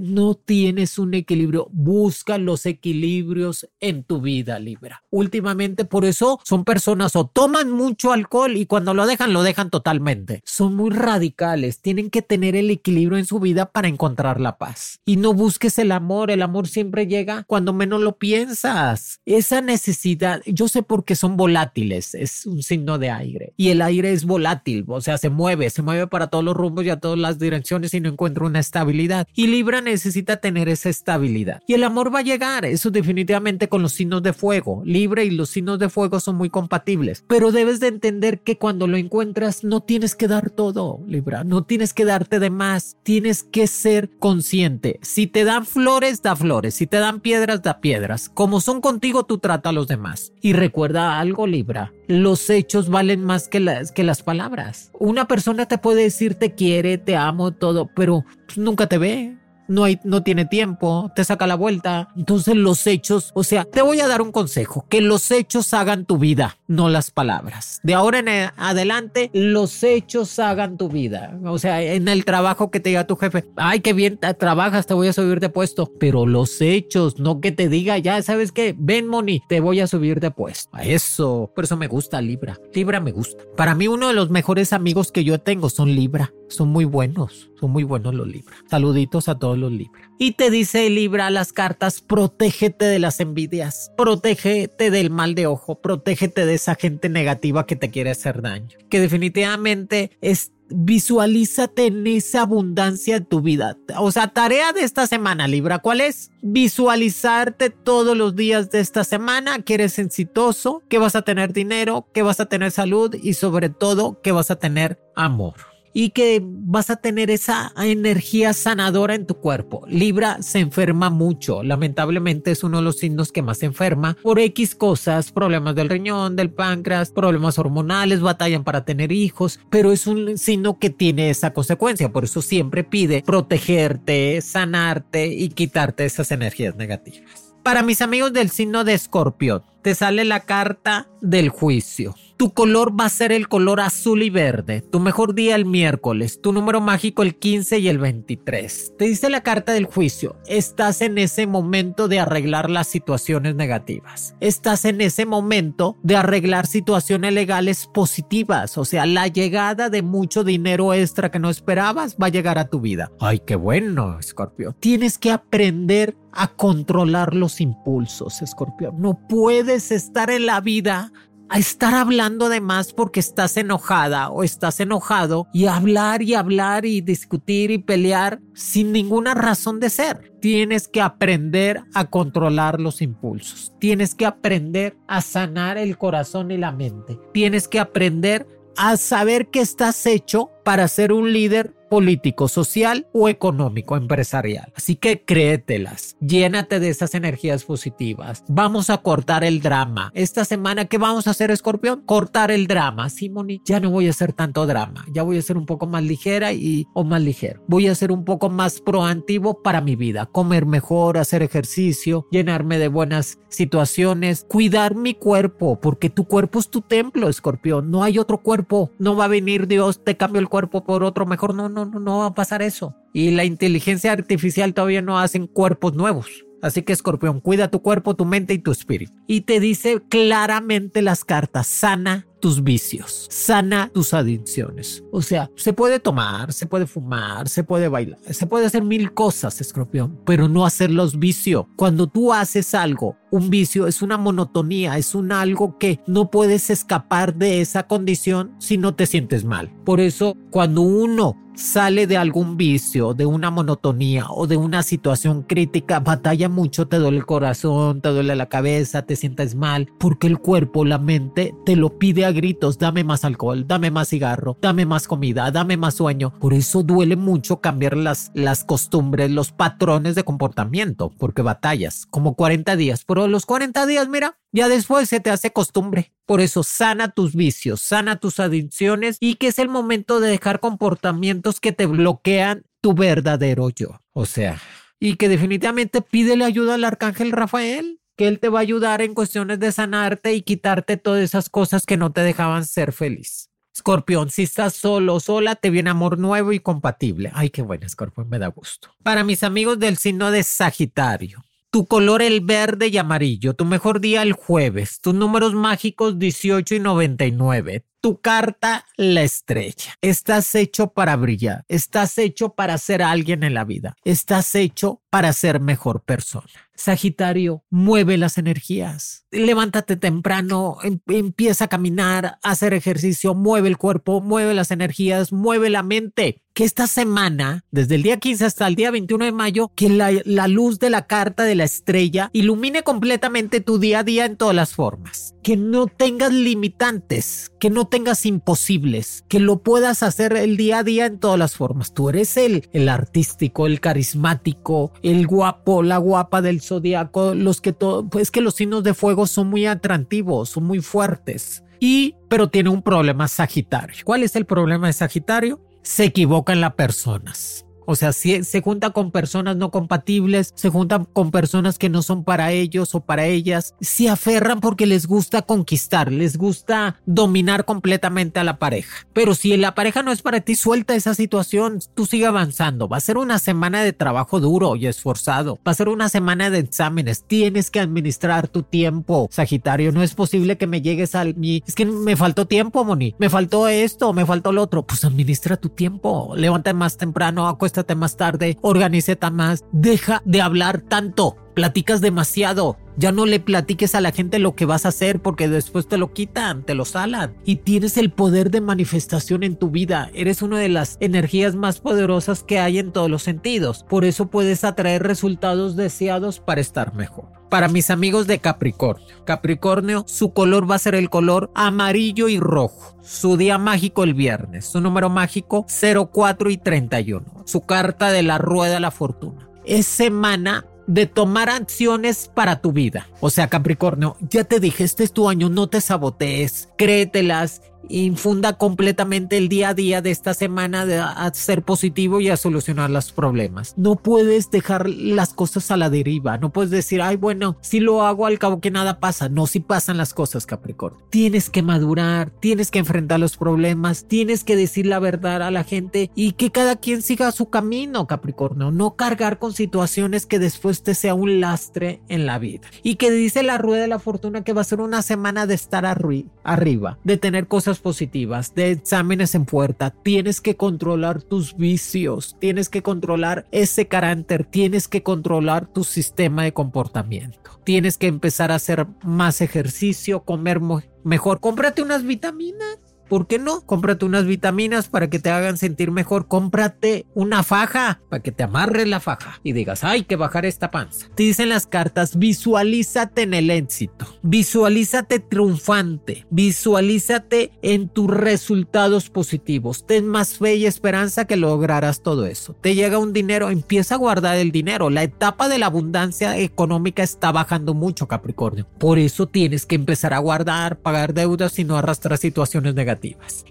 No 0.00 0.34
tienes 0.34 0.98
un 0.98 1.14
equilibrio. 1.14 1.68
Busca 1.72 2.38
los 2.38 2.66
equilibrios 2.66 3.68
en 3.80 4.04
tu 4.04 4.20
vida, 4.20 4.60
Libra. 4.60 5.02
Últimamente, 5.10 5.84
por 5.84 6.04
eso 6.04 6.38
son 6.44 6.64
personas 6.64 7.16
o 7.16 7.26
toman 7.26 7.70
mucho 7.70 8.12
alcohol 8.12 8.56
y 8.56 8.66
cuando 8.66 8.94
lo 8.94 9.06
dejan, 9.06 9.32
lo 9.32 9.42
dejan 9.42 9.70
totalmente. 9.70 10.40
Son 10.44 10.76
muy 10.76 10.90
radicales. 10.90 11.80
Tienen 11.80 12.10
que 12.10 12.22
tener 12.22 12.54
el 12.54 12.70
equilibrio 12.70 13.18
en 13.18 13.26
su 13.26 13.40
vida 13.40 13.66
para 13.66 13.88
encontrar 13.88 14.40
la 14.40 14.56
paz. 14.56 15.00
Y 15.04 15.16
no 15.16 15.34
busques 15.34 15.78
el 15.78 15.90
amor. 15.90 16.30
El 16.30 16.42
amor 16.42 16.68
siempre 16.68 17.08
llega 17.08 17.42
cuando 17.48 17.72
menos 17.72 18.00
lo 18.00 18.18
piensas. 18.18 19.20
Esa 19.24 19.62
necesidad, 19.62 20.42
yo 20.46 20.68
sé 20.68 20.82
por 20.84 21.04
qué 21.04 21.16
son 21.16 21.36
volátiles. 21.36 22.14
Es 22.14 22.46
un 22.46 22.62
signo 22.62 22.98
de 22.98 23.10
aire. 23.10 23.52
Y 23.56 23.70
el 23.70 23.82
aire 23.82 24.12
es 24.12 24.24
volátil. 24.24 24.84
O 24.86 25.00
sea, 25.00 25.18
se 25.18 25.28
mueve, 25.28 25.70
se 25.70 25.82
mueve 25.82 26.06
para 26.06 26.28
todos 26.28 26.44
los 26.44 26.54
rumbos 26.54 26.84
y 26.84 26.90
a 26.90 27.00
todas 27.00 27.18
las 27.18 27.40
direcciones 27.40 27.94
y 27.94 28.00
no 28.00 28.10
encuentra 28.10 28.46
una 28.46 28.60
estabilidad. 28.60 29.26
Libra 29.56 29.80
necesita 29.80 30.36
tener 30.36 30.68
esa 30.68 30.90
estabilidad. 30.90 31.62
Y 31.66 31.72
el 31.72 31.84
amor 31.84 32.14
va 32.14 32.18
a 32.18 32.22
llegar, 32.22 32.66
eso 32.66 32.90
definitivamente 32.90 33.70
con 33.70 33.80
los 33.80 33.92
signos 33.92 34.22
de 34.22 34.34
fuego. 34.34 34.82
Libra 34.84 35.24
y 35.24 35.30
los 35.30 35.48
signos 35.48 35.78
de 35.78 35.88
fuego 35.88 36.20
son 36.20 36.36
muy 36.36 36.50
compatibles. 36.50 37.24
Pero 37.26 37.52
debes 37.52 37.80
de 37.80 37.86
entender 37.86 38.40
que 38.40 38.58
cuando 38.58 38.86
lo 38.86 38.98
encuentras 38.98 39.64
no 39.64 39.80
tienes 39.80 40.14
que 40.14 40.28
dar 40.28 40.50
todo, 40.50 41.00
Libra. 41.08 41.42
No 41.42 41.64
tienes 41.64 41.94
que 41.94 42.04
darte 42.04 42.38
de 42.38 42.50
más. 42.50 42.98
Tienes 43.02 43.44
que 43.44 43.66
ser 43.66 44.10
consciente. 44.18 44.98
Si 45.00 45.26
te 45.26 45.44
dan 45.44 45.64
flores, 45.64 46.20
da 46.20 46.36
flores. 46.36 46.74
Si 46.74 46.86
te 46.86 46.98
dan 46.98 47.20
piedras, 47.20 47.62
da 47.62 47.80
piedras. 47.80 48.28
Como 48.28 48.60
son 48.60 48.82
contigo, 48.82 49.24
tú 49.24 49.38
trata 49.38 49.70
a 49.70 49.72
los 49.72 49.88
demás. 49.88 50.34
Y 50.42 50.52
recuerda 50.52 51.18
algo, 51.18 51.46
Libra. 51.46 51.94
Los 52.08 52.50
hechos 52.50 52.90
valen 52.90 53.24
más 53.24 53.48
que 53.48 53.60
las, 53.60 53.90
que 53.90 54.04
las 54.04 54.22
palabras. 54.22 54.90
Una 54.98 55.26
persona 55.26 55.64
te 55.64 55.78
puede 55.78 56.02
decir 56.02 56.34
te 56.34 56.54
quiere, 56.54 56.98
te 56.98 57.16
amo, 57.16 57.52
todo, 57.52 57.88
pero 57.96 58.26
nunca 58.54 58.86
te 58.86 58.98
ve 58.98 59.38
no, 59.68 59.84
hay, 59.84 60.00
no 60.04 60.22
tiene 60.22 60.44
tiempo, 60.44 61.10
te 61.14 61.24
saca 61.24 61.46
la 61.46 61.54
vuelta. 61.54 62.08
Entonces 62.16 62.56
los 62.56 62.86
hechos, 62.86 63.30
o 63.34 63.44
sea, 63.44 63.64
te 63.64 63.82
voy 63.82 64.00
a 64.00 64.08
dar 64.08 64.22
un 64.22 64.32
consejo, 64.32 64.86
que 64.88 65.00
los 65.00 65.30
hechos 65.30 65.72
hagan 65.74 66.04
tu 66.04 66.18
vida, 66.18 66.58
no 66.68 66.88
las 66.88 67.10
palabras. 67.10 67.80
De 67.82 67.94
ahora 67.94 68.18
en 68.18 68.28
adelante, 68.56 69.30
los 69.32 69.82
hechos 69.82 70.38
hagan 70.38 70.76
tu 70.76 70.88
vida. 70.88 71.38
O 71.44 71.58
sea, 71.58 71.82
en 71.82 72.08
el 72.08 72.24
trabajo 72.24 72.70
que 72.70 72.80
te 72.80 72.90
diga 72.90 73.06
tu 73.06 73.16
jefe, 73.16 73.44
ay, 73.56 73.80
qué 73.80 73.92
bien 73.92 74.18
trabajas, 74.38 74.86
te 74.86 74.94
voy 74.94 75.08
a 75.08 75.12
subir 75.12 75.40
de 75.40 75.48
puesto, 75.48 75.90
pero 75.98 76.26
los 76.26 76.60
hechos, 76.60 77.18
no 77.18 77.40
que 77.40 77.52
te 77.52 77.68
diga, 77.68 77.98
ya 77.98 78.22
sabes 78.22 78.52
que, 78.52 78.74
ven 78.76 79.06
Moni, 79.06 79.42
te 79.48 79.60
voy 79.60 79.80
a 79.80 79.86
subir 79.86 80.20
de 80.20 80.30
puesto. 80.30 80.76
A 80.76 80.84
eso, 80.84 81.50
por 81.54 81.64
eso 81.64 81.76
me 81.76 81.86
gusta 81.86 82.20
Libra. 82.20 82.58
Libra 82.74 83.00
me 83.00 83.12
gusta. 83.12 83.44
Para 83.56 83.74
mí 83.74 83.88
uno 83.88 84.08
de 84.08 84.14
los 84.14 84.30
mejores 84.30 84.72
amigos 84.72 85.12
que 85.12 85.24
yo 85.24 85.40
tengo 85.40 85.68
son 85.68 85.94
Libra. 85.94 86.32
Son 86.48 86.68
muy 86.68 86.84
buenos, 86.84 87.50
son 87.58 87.72
muy 87.72 87.82
buenos 87.82 88.14
los 88.14 88.26
Libra. 88.26 88.54
Saluditos 88.70 89.28
a 89.28 89.36
todos 89.36 89.58
los 89.58 89.72
Libra. 89.72 90.05
Y 90.18 90.32
te 90.32 90.50
dice 90.50 90.88
Libra 90.88 91.28
las 91.30 91.52
cartas, 91.52 92.00
protégete 92.00 92.86
de 92.86 92.98
las 92.98 93.20
envidias, 93.20 93.92
protégete 93.96 94.90
del 94.90 95.10
mal 95.10 95.34
de 95.34 95.46
ojo, 95.46 95.80
protégete 95.80 96.46
de 96.46 96.54
esa 96.54 96.74
gente 96.74 97.08
negativa 97.08 97.66
que 97.66 97.76
te 97.76 97.90
quiere 97.90 98.10
hacer 98.10 98.40
daño. 98.40 98.78
Que 98.88 99.00
definitivamente 99.00 100.12
es 100.22 100.52
visualízate 100.68 101.86
en 101.86 102.06
esa 102.06 102.42
abundancia 102.42 103.16
en 103.16 103.26
tu 103.26 103.40
vida. 103.40 103.76
O 103.98 104.10
sea, 104.10 104.28
tarea 104.28 104.72
de 104.72 104.82
esta 104.82 105.06
semana, 105.06 105.46
Libra, 105.46 105.78
¿cuál 105.78 106.00
es? 106.00 106.30
Visualizarte 106.42 107.70
todos 107.70 108.16
los 108.16 108.34
días 108.34 108.70
de 108.70 108.80
esta 108.80 109.04
semana 109.04 109.60
que 109.62 109.74
eres 109.74 109.98
exitoso, 109.98 110.82
que 110.88 110.98
vas 110.98 111.14
a 111.14 111.22
tener 111.22 111.52
dinero, 111.52 112.08
que 112.12 112.22
vas 112.22 112.40
a 112.40 112.46
tener 112.46 112.72
salud 112.72 113.14
y 113.14 113.34
sobre 113.34 113.68
todo 113.68 114.20
que 114.22 114.32
vas 114.32 114.50
a 114.50 114.56
tener 114.56 114.98
amor 115.14 115.75
y 115.98 116.10
que 116.10 116.42
vas 116.44 116.90
a 116.90 116.96
tener 116.96 117.30
esa 117.30 117.72
energía 117.78 118.52
sanadora 118.52 119.14
en 119.14 119.24
tu 119.24 119.36
cuerpo. 119.36 119.82
Libra 119.88 120.42
se 120.42 120.58
enferma 120.58 121.08
mucho, 121.08 121.62
lamentablemente 121.62 122.50
es 122.50 122.62
uno 122.62 122.76
de 122.76 122.82
los 122.82 122.98
signos 122.98 123.32
que 123.32 123.40
más 123.40 123.56
se 123.56 123.64
enferma 123.64 124.14
por 124.22 124.38
X 124.38 124.74
cosas, 124.74 125.32
problemas 125.32 125.74
del 125.74 125.88
riñón, 125.88 126.36
del 126.36 126.50
páncreas, 126.50 127.12
problemas 127.12 127.58
hormonales, 127.58 128.20
batallan 128.20 128.62
para 128.62 128.84
tener 128.84 129.10
hijos, 129.10 129.58
pero 129.70 129.90
es 129.90 130.06
un 130.06 130.36
signo 130.36 130.78
que 130.78 130.90
tiene 130.90 131.30
esa 131.30 131.54
consecuencia, 131.54 132.12
por 132.12 132.24
eso 132.24 132.42
siempre 132.42 132.84
pide 132.84 133.22
protegerte, 133.24 134.42
sanarte 134.42 135.28
y 135.28 135.48
quitarte 135.48 136.04
esas 136.04 136.30
energías 136.30 136.76
negativas. 136.76 137.54
Para 137.62 137.82
mis 137.82 138.02
amigos 138.02 138.34
del 138.34 138.50
signo 138.50 138.84
de 138.84 138.92
Escorpión, 138.92 139.64
te 139.86 139.94
sale 139.94 140.24
la 140.24 140.40
carta 140.40 141.08
del 141.20 141.48
juicio. 141.48 142.16
Tu 142.36 142.52
color 142.52 143.00
va 143.00 143.04
a 143.04 143.08
ser 143.08 143.30
el 143.30 143.48
color 143.48 143.80
azul 143.80 144.22
y 144.24 144.30
verde. 144.30 144.82
Tu 144.82 144.98
mejor 144.98 145.32
día 145.32 145.54
el 145.54 145.64
miércoles. 145.64 146.40
Tu 146.42 146.52
número 146.52 146.80
mágico 146.80 147.22
el 147.22 147.36
15 147.36 147.78
y 147.78 147.88
el 147.88 147.98
23. 147.98 148.94
Te 148.98 149.04
dice 149.04 149.30
la 149.30 149.42
carta 149.42 149.72
del 149.72 149.86
juicio. 149.86 150.36
Estás 150.46 151.02
en 151.02 151.18
ese 151.18 151.46
momento 151.46 152.08
de 152.08 152.18
arreglar 152.18 152.68
las 152.68 152.88
situaciones 152.88 153.54
negativas. 153.54 154.34
Estás 154.40 154.84
en 154.84 155.00
ese 155.00 155.24
momento 155.24 155.96
de 156.02 156.16
arreglar 156.16 156.66
situaciones 156.66 157.32
legales 157.32 157.88
positivas. 157.94 158.76
O 158.76 158.84
sea, 158.84 159.06
la 159.06 159.28
llegada 159.28 159.88
de 159.88 160.02
mucho 160.02 160.42
dinero 160.42 160.94
extra 160.94 161.30
que 161.30 161.38
no 161.38 161.48
esperabas 161.48 162.16
va 162.20 162.26
a 162.26 162.30
llegar 162.30 162.58
a 162.58 162.68
tu 162.68 162.80
vida. 162.80 163.12
Ay, 163.20 163.38
qué 163.38 163.54
bueno, 163.54 164.18
Escorpio. 164.18 164.74
Tienes 164.80 165.16
que 165.16 165.30
aprender 165.30 166.16
a 166.36 166.48
controlar 166.48 167.34
los 167.34 167.60
impulsos, 167.62 168.42
Escorpio. 168.42 168.92
No 168.96 169.18
puedes 169.26 169.75
estar 169.76 170.30
en 170.30 170.46
la 170.46 170.60
vida 170.60 171.12
a 171.48 171.58
estar 171.58 171.94
hablando 171.94 172.48
de 172.48 172.60
más 172.60 172.92
porque 172.92 173.20
estás 173.20 173.56
enojada 173.56 174.30
o 174.30 174.42
estás 174.42 174.80
enojado 174.80 175.46
y 175.52 175.66
hablar 175.66 176.22
y 176.22 176.34
hablar 176.34 176.84
y 176.84 177.00
discutir 177.00 177.70
y 177.70 177.78
pelear 177.78 178.40
sin 178.54 178.92
ninguna 178.92 179.34
razón 179.34 179.78
de 179.78 179.90
ser. 179.90 180.32
Tienes 180.40 180.88
que 180.88 181.00
aprender 181.00 181.84
a 181.94 182.06
controlar 182.06 182.80
los 182.80 183.00
impulsos. 183.00 183.72
Tienes 183.78 184.14
que 184.14 184.26
aprender 184.26 184.96
a 185.06 185.20
sanar 185.20 185.78
el 185.78 185.96
corazón 185.98 186.50
y 186.50 186.56
la 186.56 186.72
mente. 186.72 187.18
Tienes 187.32 187.68
que 187.68 187.78
aprender 187.78 188.46
a 188.76 188.96
saber 188.96 189.48
que 189.48 189.60
estás 189.60 190.04
hecho 190.06 190.50
para 190.64 190.88
ser 190.88 191.12
un 191.12 191.32
líder 191.32 191.75
político, 191.88 192.48
social 192.48 193.06
o 193.12 193.28
económico, 193.28 193.96
empresarial. 193.96 194.72
Así 194.76 194.96
que 194.96 195.24
créetelas, 195.24 196.16
llénate 196.20 196.80
de 196.80 196.88
esas 196.88 197.14
energías 197.14 197.64
positivas. 197.64 198.44
Vamos 198.48 198.90
a 198.90 198.98
cortar 198.98 199.44
el 199.44 199.60
drama. 199.60 200.10
Esta 200.14 200.44
semana, 200.44 200.86
¿qué 200.86 200.98
vamos 200.98 201.26
a 201.26 201.30
hacer, 201.30 201.50
Escorpión? 201.50 202.02
Cortar 202.06 202.50
el 202.50 202.66
drama. 202.66 203.08
Sí, 203.10 203.28
Moni, 203.28 203.60
ya 203.64 203.80
no 203.80 203.90
voy 203.90 204.06
a 204.06 204.10
hacer 204.10 204.32
tanto 204.32 204.66
drama. 204.66 205.04
Ya 205.12 205.22
voy 205.22 205.38
a 205.38 205.42
ser 205.42 205.56
un 205.56 205.66
poco 205.66 205.86
más 205.86 206.02
ligera 206.02 206.52
y 206.52 206.86
o 206.94 207.04
más 207.04 207.22
ligero. 207.22 207.62
Voy 207.66 207.88
a 207.88 207.94
ser 207.94 208.12
un 208.12 208.24
poco 208.24 208.48
más 208.50 208.80
proactivo 208.80 209.62
para 209.62 209.80
mi 209.80 209.96
vida. 209.96 210.26
Comer 210.26 210.66
mejor, 210.66 211.18
hacer 211.18 211.42
ejercicio, 211.42 212.26
llenarme 212.30 212.78
de 212.78 212.88
buenas 212.88 213.38
situaciones, 213.48 214.44
cuidar 214.48 214.94
mi 214.94 215.14
cuerpo, 215.14 215.80
porque 215.80 216.10
tu 216.10 216.24
cuerpo 216.24 216.58
es 216.58 216.68
tu 216.68 216.80
templo, 216.80 217.28
Escorpión. 217.28 217.90
No 217.90 218.02
hay 218.02 218.18
otro 218.18 218.38
cuerpo. 218.38 218.90
No 218.98 219.16
va 219.16 219.24
a 219.24 219.28
venir 219.28 219.66
Dios, 219.66 220.02
te 220.04 220.16
cambio 220.16 220.40
el 220.40 220.48
cuerpo 220.48 220.84
por 220.84 221.02
otro 221.02 221.26
mejor. 221.26 221.54
No, 221.54 221.68
no, 221.76 221.84
no, 221.84 222.00
no 222.00 222.18
va 222.18 222.26
a 222.26 222.34
pasar 222.34 222.62
eso. 222.62 222.96
Y 223.12 223.30
la 223.30 223.44
inteligencia 223.44 224.12
artificial 224.12 224.74
todavía 224.74 225.02
no 225.02 225.18
hacen 225.18 225.46
cuerpos 225.46 225.94
nuevos. 225.94 226.46
Así 226.62 226.82
que 226.82 226.92
escorpión, 226.92 227.40
cuida 227.40 227.70
tu 227.70 227.82
cuerpo, 227.82 228.16
tu 228.16 228.24
mente 228.24 228.54
y 228.54 228.58
tu 228.58 228.72
espíritu. 228.72 229.12
Y 229.26 229.42
te 229.42 229.60
dice 229.60 230.02
claramente 230.08 231.02
las 231.02 231.24
cartas, 231.24 231.66
sana 231.66 232.26
tus 232.40 232.62
vicios, 232.62 233.26
sana 233.30 233.90
tus 233.92 234.14
adicciones. 234.14 235.04
O 235.12 235.22
sea, 235.22 235.50
se 235.56 235.72
puede 235.72 236.00
tomar, 236.00 236.52
se 236.52 236.66
puede 236.66 236.86
fumar, 236.86 237.48
se 237.48 237.62
puede 237.62 237.88
bailar, 237.88 238.18
se 238.30 238.46
puede 238.46 238.66
hacer 238.66 238.82
mil 238.82 239.12
cosas, 239.12 239.60
escorpión, 239.60 240.20
pero 240.24 240.48
no 240.48 240.64
hacerlos 240.64 241.18
vicio. 241.18 241.68
Cuando 241.76 242.06
tú 242.06 242.32
haces 242.32 242.74
algo, 242.74 243.16
un 243.30 243.50
vicio 243.50 243.86
es 243.86 244.02
una 244.02 244.16
monotonía, 244.16 244.96
es 244.96 245.14
un 245.14 245.32
algo 245.32 245.78
que 245.78 246.00
no 246.06 246.30
puedes 246.30 246.70
escapar 246.70 247.34
de 247.34 247.60
esa 247.60 247.86
condición 247.86 248.54
si 248.58 248.78
no 248.78 248.94
te 248.94 249.06
sientes 249.06 249.44
mal. 249.44 249.72
Por 249.84 250.00
eso, 250.00 250.36
cuando 250.50 250.82
uno 250.82 251.45
sale 251.56 252.06
de 252.06 252.16
algún 252.16 252.56
vicio, 252.56 253.14
de 253.14 253.26
una 253.26 253.50
monotonía 253.50 254.26
o 254.28 254.46
de 254.46 254.56
una 254.56 254.82
situación 254.82 255.42
crítica, 255.42 256.00
batalla 256.00 256.48
mucho, 256.48 256.86
te 256.86 256.98
duele 256.98 257.18
el 257.18 257.26
corazón, 257.26 258.00
te 258.00 258.10
duele 258.10 258.36
la 258.36 258.48
cabeza, 258.48 259.02
te 259.02 259.16
sientes 259.16 259.54
mal, 259.54 259.88
porque 259.98 260.26
el 260.26 260.38
cuerpo, 260.38 260.84
la 260.84 260.98
mente 260.98 261.54
te 261.64 261.76
lo 261.76 261.98
pide 261.98 262.24
a 262.24 262.32
gritos, 262.32 262.78
dame 262.78 263.04
más 263.04 263.24
alcohol, 263.24 263.66
dame 263.66 263.90
más 263.90 264.08
cigarro, 264.08 264.56
dame 264.60 264.86
más 264.86 265.08
comida, 265.08 265.50
dame 265.50 265.76
más 265.76 265.94
sueño. 265.94 266.32
Por 266.38 266.54
eso 266.54 266.82
duele 266.82 267.16
mucho 267.16 267.60
cambiar 267.60 267.96
las, 267.96 268.30
las 268.34 268.64
costumbres, 268.64 269.30
los 269.30 269.52
patrones 269.52 270.14
de 270.14 270.24
comportamiento, 270.24 271.10
porque 271.18 271.42
batallas 271.42 272.06
como 272.10 272.34
40 272.34 272.76
días, 272.76 273.04
pero 273.06 273.26
los 273.28 273.46
40 273.46 273.86
días, 273.86 274.08
mira, 274.08 274.38
ya 274.56 274.68
después 274.68 275.08
se 275.08 275.20
te 275.20 275.30
hace 275.30 275.52
costumbre. 275.52 276.12
Por 276.24 276.40
eso 276.40 276.62
sana 276.62 277.10
tus 277.10 277.36
vicios, 277.36 277.82
sana 277.82 278.18
tus 278.18 278.40
adicciones 278.40 279.18
y 279.20 279.34
que 279.34 279.48
es 279.48 279.58
el 279.58 279.68
momento 279.68 280.18
de 280.18 280.30
dejar 280.30 280.60
comportamientos 280.60 281.60
que 281.60 281.72
te 281.72 281.84
bloquean 281.84 282.64
tu 282.80 282.94
verdadero 282.94 283.68
yo. 283.68 284.00
O 284.14 284.24
sea, 284.24 284.58
y 284.98 285.16
que 285.16 285.28
definitivamente 285.28 286.00
pídele 286.00 286.44
ayuda 286.44 286.74
al 286.74 286.84
arcángel 286.84 287.32
Rafael 287.32 288.00
que 288.16 288.28
Él 288.28 288.40
te 288.40 288.48
va 288.48 288.60
a 288.60 288.62
ayudar 288.62 289.02
en 289.02 289.12
cuestiones 289.12 289.60
de 289.60 289.70
sanarte 289.72 290.32
y 290.32 290.40
quitarte 290.40 290.96
todas 290.96 291.22
esas 291.22 291.50
cosas 291.50 291.84
que 291.84 291.98
no 291.98 292.12
te 292.12 292.22
dejaban 292.22 292.64
ser 292.64 292.92
feliz. 292.92 293.50
Escorpión, 293.74 294.30
si 294.30 294.44
estás 294.44 294.72
solo 294.72 295.20
sola, 295.20 295.54
te 295.54 295.68
viene 295.68 295.90
amor 295.90 296.18
nuevo 296.18 296.54
y 296.54 296.60
compatible. 296.60 297.30
Ay, 297.34 297.50
qué 297.50 297.60
bueno, 297.60 297.84
Escorpión, 297.84 298.26
me 298.30 298.38
da 298.38 298.46
gusto. 298.46 298.88
Para 299.02 299.22
mis 299.22 299.42
amigos 299.42 299.78
del 299.78 299.98
signo 299.98 300.30
de 300.30 300.42
Sagitario, 300.44 301.44
tu 301.76 301.86
color 301.86 302.22
el 302.22 302.40
verde 302.40 302.88
y 302.88 302.96
amarillo, 302.96 303.52
tu 303.52 303.66
mejor 303.66 304.00
día 304.00 304.22
el 304.22 304.32
jueves, 304.32 304.98
tus 305.02 305.12
números 305.12 305.52
mágicos 305.52 306.18
18 306.18 306.76
y 306.76 306.80
99, 306.80 307.84
tu 308.06 308.20
carta, 308.20 308.84
la 308.96 309.22
estrella. 309.22 309.98
Estás 310.00 310.54
hecho 310.54 310.92
para 310.92 311.16
brillar, 311.16 311.64
estás 311.66 312.18
hecho 312.18 312.50
para 312.50 312.78
ser 312.78 313.02
alguien 313.02 313.42
en 313.42 313.52
la 313.52 313.64
vida, 313.64 313.96
estás 314.04 314.54
hecho 314.54 315.02
para 315.10 315.32
ser 315.32 315.58
mejor 315.58 316.02
persona. 316.02 316.46
Sagitario, 316.76 317.64
mueve 317.70 318.18
las 318.18 318.36
energías. 318.36 319.24
Levántate 319.30 319.96
temprano, 319.96 320.76
em, 320.82 321.00
empieza 321.08 321.64
a 321.64 321.68
caminar, 321.68 322.38
a 322.42 322.50
hacer 322.50 322.74
ejercicio, 322.74 323.34
mueve 323.34 323.68
el 323.68 323.78
cuerpo, 323.78 324.20
mueve 324.20 324.52
las 324.52 324.70
energías, 324.70 325.32
mueve 325.32 325.70
la 325.70 325.82
mente. 325.82 326.42
Que 326.52 326.64
esta 326.64 326.86
semana, 326.86 327.64
desde 327.70 327.94
el 327.94 328.02
día 328.02 328.18
15 328.18 328.44
hasta 328.44 328.66
el 328.66 328.76
día 328.76 328.90
21 328.90 329.24
de 329.24 329.32
mayo, 329.32 329.72
que 329.74 329.88
la, 329.88 330.10
la 330.24 330.48
luz 330.48 330.78
de 330.78 330.90
la 330.90 331.06
carta 331.06 331.44
de 331.44 331.54
la 331.54 331.64
estrella 331.64 332.30
ilumine 332.32 332.82
completamente 332.82 333.60
tu 333.60 333.78
día 333.78 334.00
a 334.00 334.04
día 334.04 334.26
en 334.26 334.36
todas 334.36 334.54
las 334.54 334.74
formas. 334.74 335.34
Que 335.42 335.56
no 335.56 335.86
tengas 335.86 336.32
limitantes, 336.32 337.52
que 337.58 337.70
no 337.70 337.86
tengas 337.96 338.26
imposibles, 338.26 339.24
que 339.26 339.40
lo 339.40 339.62
puedas 339.62 340.02
hacer 340.02 340.36
el 340.36 340.58
día 340.58 340.80
a 340.80 340.82
día 340.82 341.06
en 341.06 341.18
todas 341.18 341.38
las 341.38 341.56
formas. 341.56 341.94
Tú 341.94 342.10
eres 342.10 342.36
el, 342.36 342.68
el 342.74 342.90
artístico, 342.90 343.66
el 343.66 343.80
carismático, 343.80 344.92
el 345.02 345.26
guapo, 345.26 345.82
la 345.82 345.96
guapa 345.96 346.42
del 346.42 346.60
zodiaco, 346.60 347.34
los 347.34 347.62
que 347.62 347.72
todo, 347.72 348.06
pues 348.06 348.30
que 348.30 348.42
los 348.42 348.56
signos 348.56 348.84
de 348.84 348.92
fuego 348.92 349.26
son 349.26 349.48
muy 349.48 349.64
atractivos, 349.64 350.50
son 350.50 350.64
muy 350.64 350.80
fuertes. 350.80 351.64
Y, 351.80 352.16
pero 352.28 352.50
tiene 352.50 352.68
un 352.68 352.82
problema 352.82 353.28
Sagitario. 353.28 354.04
¿Cuál 354.04 354.24
es 354.24 354.36
el 354.36 354.44
problema 354.44 354.88
de 354.88 354.92
Sagitario? 354.92 355.58
Se 355.80 356.04
equivocan 356.04 356.60
las 356.60 356.74
personas. 356.74 357.65
O 357.86 357.96
sea, 357.96 358.12
si 358.12 358.44
se 358.44 358.60
junta 358.60 358.90
con 358.90 359.10
personas 359.10 359.56
no 359.56 359.70
compatibles, 359.70 360.52
se 360.54 360.68
juntan 360.68 361.04
con 361.04 361.30
personas 361.30 361.78
que 361.78 361.88
no 361.88 362.02
son 362.02 362.24
para 362.24 362.52
ellos 362.52 362.94
o 362.94 363.00
para 363.00 363.26
ellas, 363.26 363.74
se 363.80 364.08
aferran 364.08 364.60
porque 364.60 364.86
les 364.86 365.06
gusta 365.06 365.42
conquistar, 365.42 366.12
les 366.12 366.36
gusta 366.36 367.00
dominar 367.06 367.64
completamente 367.64 368.40
a 368.40 368.44
la 368.44 368.58
pareja. 368.58 369.06
Pero 369.12 369.34
si 369.34 369.56
la 369.56 369.74
pareja 369.74 370.02
no 370.02 370.12
es 370.12 370.22
para 370.22 370.40
ti, 370.40 370.54
suelta 370.54 370.94
esa 370.94 371.14
situación, 371.14 371.80
tú 371.94 372.06
sigue 372.06 372.26
avanzando. 372.26 372.88
Va 372.88 372.96
a 372.98 373.00
ser 373.00 373.18
una 373.18 373.38
semana 373.38 373.82
de 373.82 373.92
trabajo 373.92 374.40
duro 374.40 374.76
y 374.76 374.86
esforzado. 374.86 375.58
Va 375.66 375.72
a 375.72 375.74
ser 375.74 375.88
una 375.88 376.08
semana 376.08 376.50
de 376.50 376.58
exámenes. 376.58 377.24
Tienes 377.24 377.70
que 377.70 377.80
administrar 377.80 378.48
tu 378.48 378.62
tiempo, 378.62 379.28
Sagitario. 379.30 379.92
No 379.92 380.02
es 380.02 380.14
posible 380.14 380.56
que 380.58 380.66
me 380.66 380.82
llegues 380.82 381.14
al 381.14 381.34
mi. 381.36 381.62
Es 381.66 381.74
que 381.74 381.86
me 381.86 382.16
faltó 382.16 382.46
tiempo, 382.46 382.84
Moni. 382.84 383.14
Me 383.18 383.30
faltó 383.30 383.68
esto, 383.68 384.12
me 384.12 384.26
faltó 384.26 384.52
lo 384.52 384.62
otro. 384.62 384.84
Pues 384.84 385.04
administra 385.04 385.56
tu 385.56 385.68
tiempo. 385.68 386.32
Levanta 386.36 386.72
más 386.72 386.96
temprano, 386.96 387.48
acuesta 387.48 387.75
más 387.94 388.16
tarde, 388.16 388.58
organízate 388.62 389.30
más, 389.30 389.64
deja 389.72 390.22
de 390.24 390.40
hablar 390.40 390.80
tanto, 390.80 391.36
platicas 391.56 392.02
demasiado. 392.02 392.76
Ya 392.98 393.12
no 393.12 393.24
le 393.24 393.40
platiques 393.40 393.94
a 393.94 394.02
la 394.02 394.12
gente 394.12 394.38
lo 394.38 394.54
que 394.54 394.66
vas 394.66 394.84
a 394.84 394.90
hacer 394.90 395.20
porque 395.20 395.48
después 395.48 395.88
te 395.88 395.96
lo 395.96 396.12
quitan, 396.12 396.62
te 396.62 396.74
lo 396.74 396.84
salan. 396.84 397.34
Y 397.46 397.56
tienes 397.56 397.96
el 397.96 398.12
poder 398.12 398.50
de 398.50 398.60
manifestación 398.60 399.42
en 399.42 399.56
tu 399.56 399.70
vida. 399.70 400.10
Eres 400.12 400.42
una 400.42 400.58
de 400.58 400.68
las 400.68 400.98
energías 401.00 401.54
más 401.54 401.80
poderosas 401.80 402.44
que 402.44 402.58
hay 402.60 402.78
en 402.78 402.92
todos 402.92 403.10
los 403.10 403.22
sentidos. 403.22 403.86
Por 403.88 404.04
eso 404.04 404.26
puedes 404.26 404.64
atraer 404.64 405.02
resultados 405.02 405.76
deseados 405.76 406.40
para 406.40 406.60
estar 406.60 406.94
mejor. 406.94 407.24
Para 407.48 407.68
mis 407.68 407.88
amigos 407.88 408.26
de 408.26 408.38
Capricornio. 408.38 409.06
Capricornio, 409.24 410.04
su 410.06 410.34
color 410.34 410.70
va 410.70 410.74
a 410.74 410.80
ser 410.80 410.94
el 410.94 411.08
color 411.08 411.50
amarillo 411.54 412.28
y 412.28 412.38
rojo. 412.38 412.98
Su 413.00 413.38
día 413.38 413.56
mágico 413.56 414.04
el 414.04 414.12
viernes. 414.12 414.66
Su 414.66 414.82
número 414.82 415.08
mágico 415.08 415.64
04 416.12 416.50
y 416.50 416.58
31. 416.58 417.44
Su 417.46 417.62
carta 417.62 418.10
de 418.10 418.22
la 418.22 418.36
rueda 418.36 418.74
de 418.74 418.80
la 418.80 418.90
fortuna. 418.90 419.48
Es 419.64 419.86
semana 419.86 420.66
de 420.86 421.06
tomar 421.06 421.50
acciones 421.50 422.30
para 422.32 422.60
tu 422.60 422.72
vida. 422.72 423.08
O 423.20 423.30
sea, 423.30 423.48
Capricornio, 423.48 424.16
ya 424.20 424.44
te 424.44 424.60
dije, 424.60 424.84
este 424.84 425.04
es 425.04 425.12
tu 425.12 425.28
año, 425.28 425.48
no 425.48 425.68
te 425.68 425.80
sabotees, 425.80 426.68
créetelas 426.76 427.62
infunda 427.88 428.54
completamente 428.54 429.36
el 429.36 429.48
día 429.48 429.70
a 429.70 429.74
día 429.74 430.02
de 430.02 430.10
esta 430.10 430.34
semana 430.34 430.86
de 430.86 430.98
a 430.98 431.30
ser 431.34 431.62
positivo 431.62 432.20
y 432.20 432.28
a 432.28 432.36
solucionar 432.36 432.90
los 432.90 433.12
problemas. 433.12 433.74
No 433.76 433.96
puedes 433.96 434.50
dejar 434.50 434.88
las 434.88 435.34
cosas 435.34 435.70
a 435.70 435.76
la 435.76 435.90
deriva, 435.90 436.38
no 436.38 436.50
puedes 436.50 436.70
decir, 436.70 437.02
ay, 437.02 437.16
bueno, 437.16 437.56
si 437.60 437.80
lo 437.80 438.02
hago 438.02 438.26
al 438.26 438.38
cabo 438.38 438.60
que 438.60 438.70
nada 438.70 439.00
pasa. 439.00 439.28
No, 439.28 439.46
si 439.46 439.60
pasan 439.60 439.96
las 439.96 440.14
cosas, 440.14 440.46
Capricornio. 440.46 441.06
Tienes 441.10 441.50
que 441.50 441.62
madurar, 441.62 442.30
tienes 442.30 442.70
que 442.70 442.78
enfrentar 442.78 443.20
los 443.20 443.36
problemas, 443.36 444.06
tienes 444.06 444.44
que 444.44 444.56
decir 444.56 444.86
la 444.86 444.98
verdad 444.98 445.42
a 445.42 445.50
la 445.50 445.64
gente 445.64 446.10
y 446.14 446.32
que 446.32 446.50
cada 446.50 446.76
quien 446.76 447.02
siga 447.02 447.32
su 447.32 447.50
camino, 447.50 448.06
Capricornio. 448.06 448.70
No 448.70 448.96
cargar 448.96 449.38
con 449.38 449.52
situaciones 449.52 450.26
que 450.26 450.38
después 450.38 450.82
te 450.82 450.94
sea 450.94 451.14
un 451.14 451.40
lastre 451.40 452.00
en 452.08 452.26
la 452.26 452.38
vida. 452.38 452.68
Y 452.82 452.96
que 452.96 453.10
dice 453.10 453.42
la 453.42 453.58
rueda 453.58 453.82
de 453.82 453.88
la 453.88 453.98
fortuna 453.98 454.44
que 454.44 454.52
va 454.52 454.60
a 454.60 454.64
ser 454.64 454.80
una 454.80 455.02
semana 455.02 455.46
de 455.46 455.54
estar 455.54 455.86
arriba, 455.86 456.98
de 457.04 457.16
tener 457.16 457.48
cosas 457.48 457.75
positivas, 457.78 458.54
de 458.54 458.72
exámenes 458.72 459.34
en 459.34 459.44
puerta, 459.44 459.90
tienes 459.90 460.40
que 460.40 460.56
controlar 460.56 461.22
tus 461.22 461.56
vicios, 461.56 462.36
tienes 462.38 462.68
que 462.68 462.82
controlar 462.82 463.46
ese 463.50 463.88
carácter, 463.88 464.44
tienes 464.44 464.88
que 464.88 465.02
controlar 465.02 465.66
tu 465.66 465.84
sistema 465.84 466.44
de 466.44 466.52
comportamiento. 466.52 467.60
Tienes 467.64 467.98
que 467.98 468.06
empezar 468.06 468.52
a 468.52 468.56
hacer 468.56 468.86
más 469.02 469.40
ejercicio, 469.40 470.22
comer 470.22 470.60
mejor. 471.02 471.40
Cómprate 471.40 471.82
unas 471.82 472.04
vitaminas 472.04 472.78
¿Por 473.08 473.28
qué 473.28 473.38
no? 473.38 473.60
Cómprate 473.60 474.04
unas 474.04 474.26
vitaminas 474.26 474.88
para 474.88 475.08
que 475.08 475.20
te 475.20 475.30
hagan 475.30 475.56
sentir 475.56 475.92
mejor. 475.92 476.26
Cómprate 476.26 477.06
una 477.14 477.42
faja 477.44 478.00
para 478.10 478.22
que 478.22 478.32
te 478.32 478.42
amarres 478.42 478.88
la 478.88 478.98
faja 478.98 479.40
y 479.44 479.52
digas, 479.52 479.84
hay 479.84 480.04
que 480.04 480.16
bajar 480.16 480.44
esta 480.44 480.70
panza. 480.70 481.06
Te 481.14 481.22
dicen 481.22 481.48
las 481.48 481.66
cartas, 481.66 482.18
visualízate 482.18 483.22
en 483.22 483.34
el 483.34 483.50
éxito, 483.50 484.06
visualízate 484.22 485.20
triunfante, 485.20 486.26
visualízate 486.30 487.52
en 487.62 487.88
tus 487.88 488.08
resultados 488.08 489.08
positivos. 489.08 489.86
Ten 489.86 490.08
más 490.08 490.38
fe 490.38 490.56
y 490.56 490.66
esperanza 490.66 491.26
que 491.26 491.36
lograrás 491.36 492.02
todo 492.02 492.26
eso. 492.26 492.56
Te 492.60 492.74
llega 492.74 492.98
un 492.98 493.12
dinero, 493.12 493.50
empieza 493.50 493.94
a 493.94 493.98
guardar 493.98 494.36
el 494.36 494.50
dinero. 494.50 494.90
La 494.90 495.04
etapa 495.04 495.48
de 495.48 495.58
la 495.58 495.66
abundancia 495.66 496.38
económica 496.38 497.04
está 497.04 497.30
bajando 497.30 497.72
mucho, 497.72 498.08
Capricornio. 498.08 498.66
Por 498.78 498.98
eso 498.98 499.28
tienes 499.28 499.64
que 499.64 499.76
empezar 499.76 500.12
a 500.12 500.18
guardar, 500.18 500.78
pagar 500.78 501.14
deudas 501.14 501.58
y 501.58 501.64
no 501.64 501.76
arrastrar 501.76 502.18
situaciones 502.18 502.74
negativas 502.74 502.95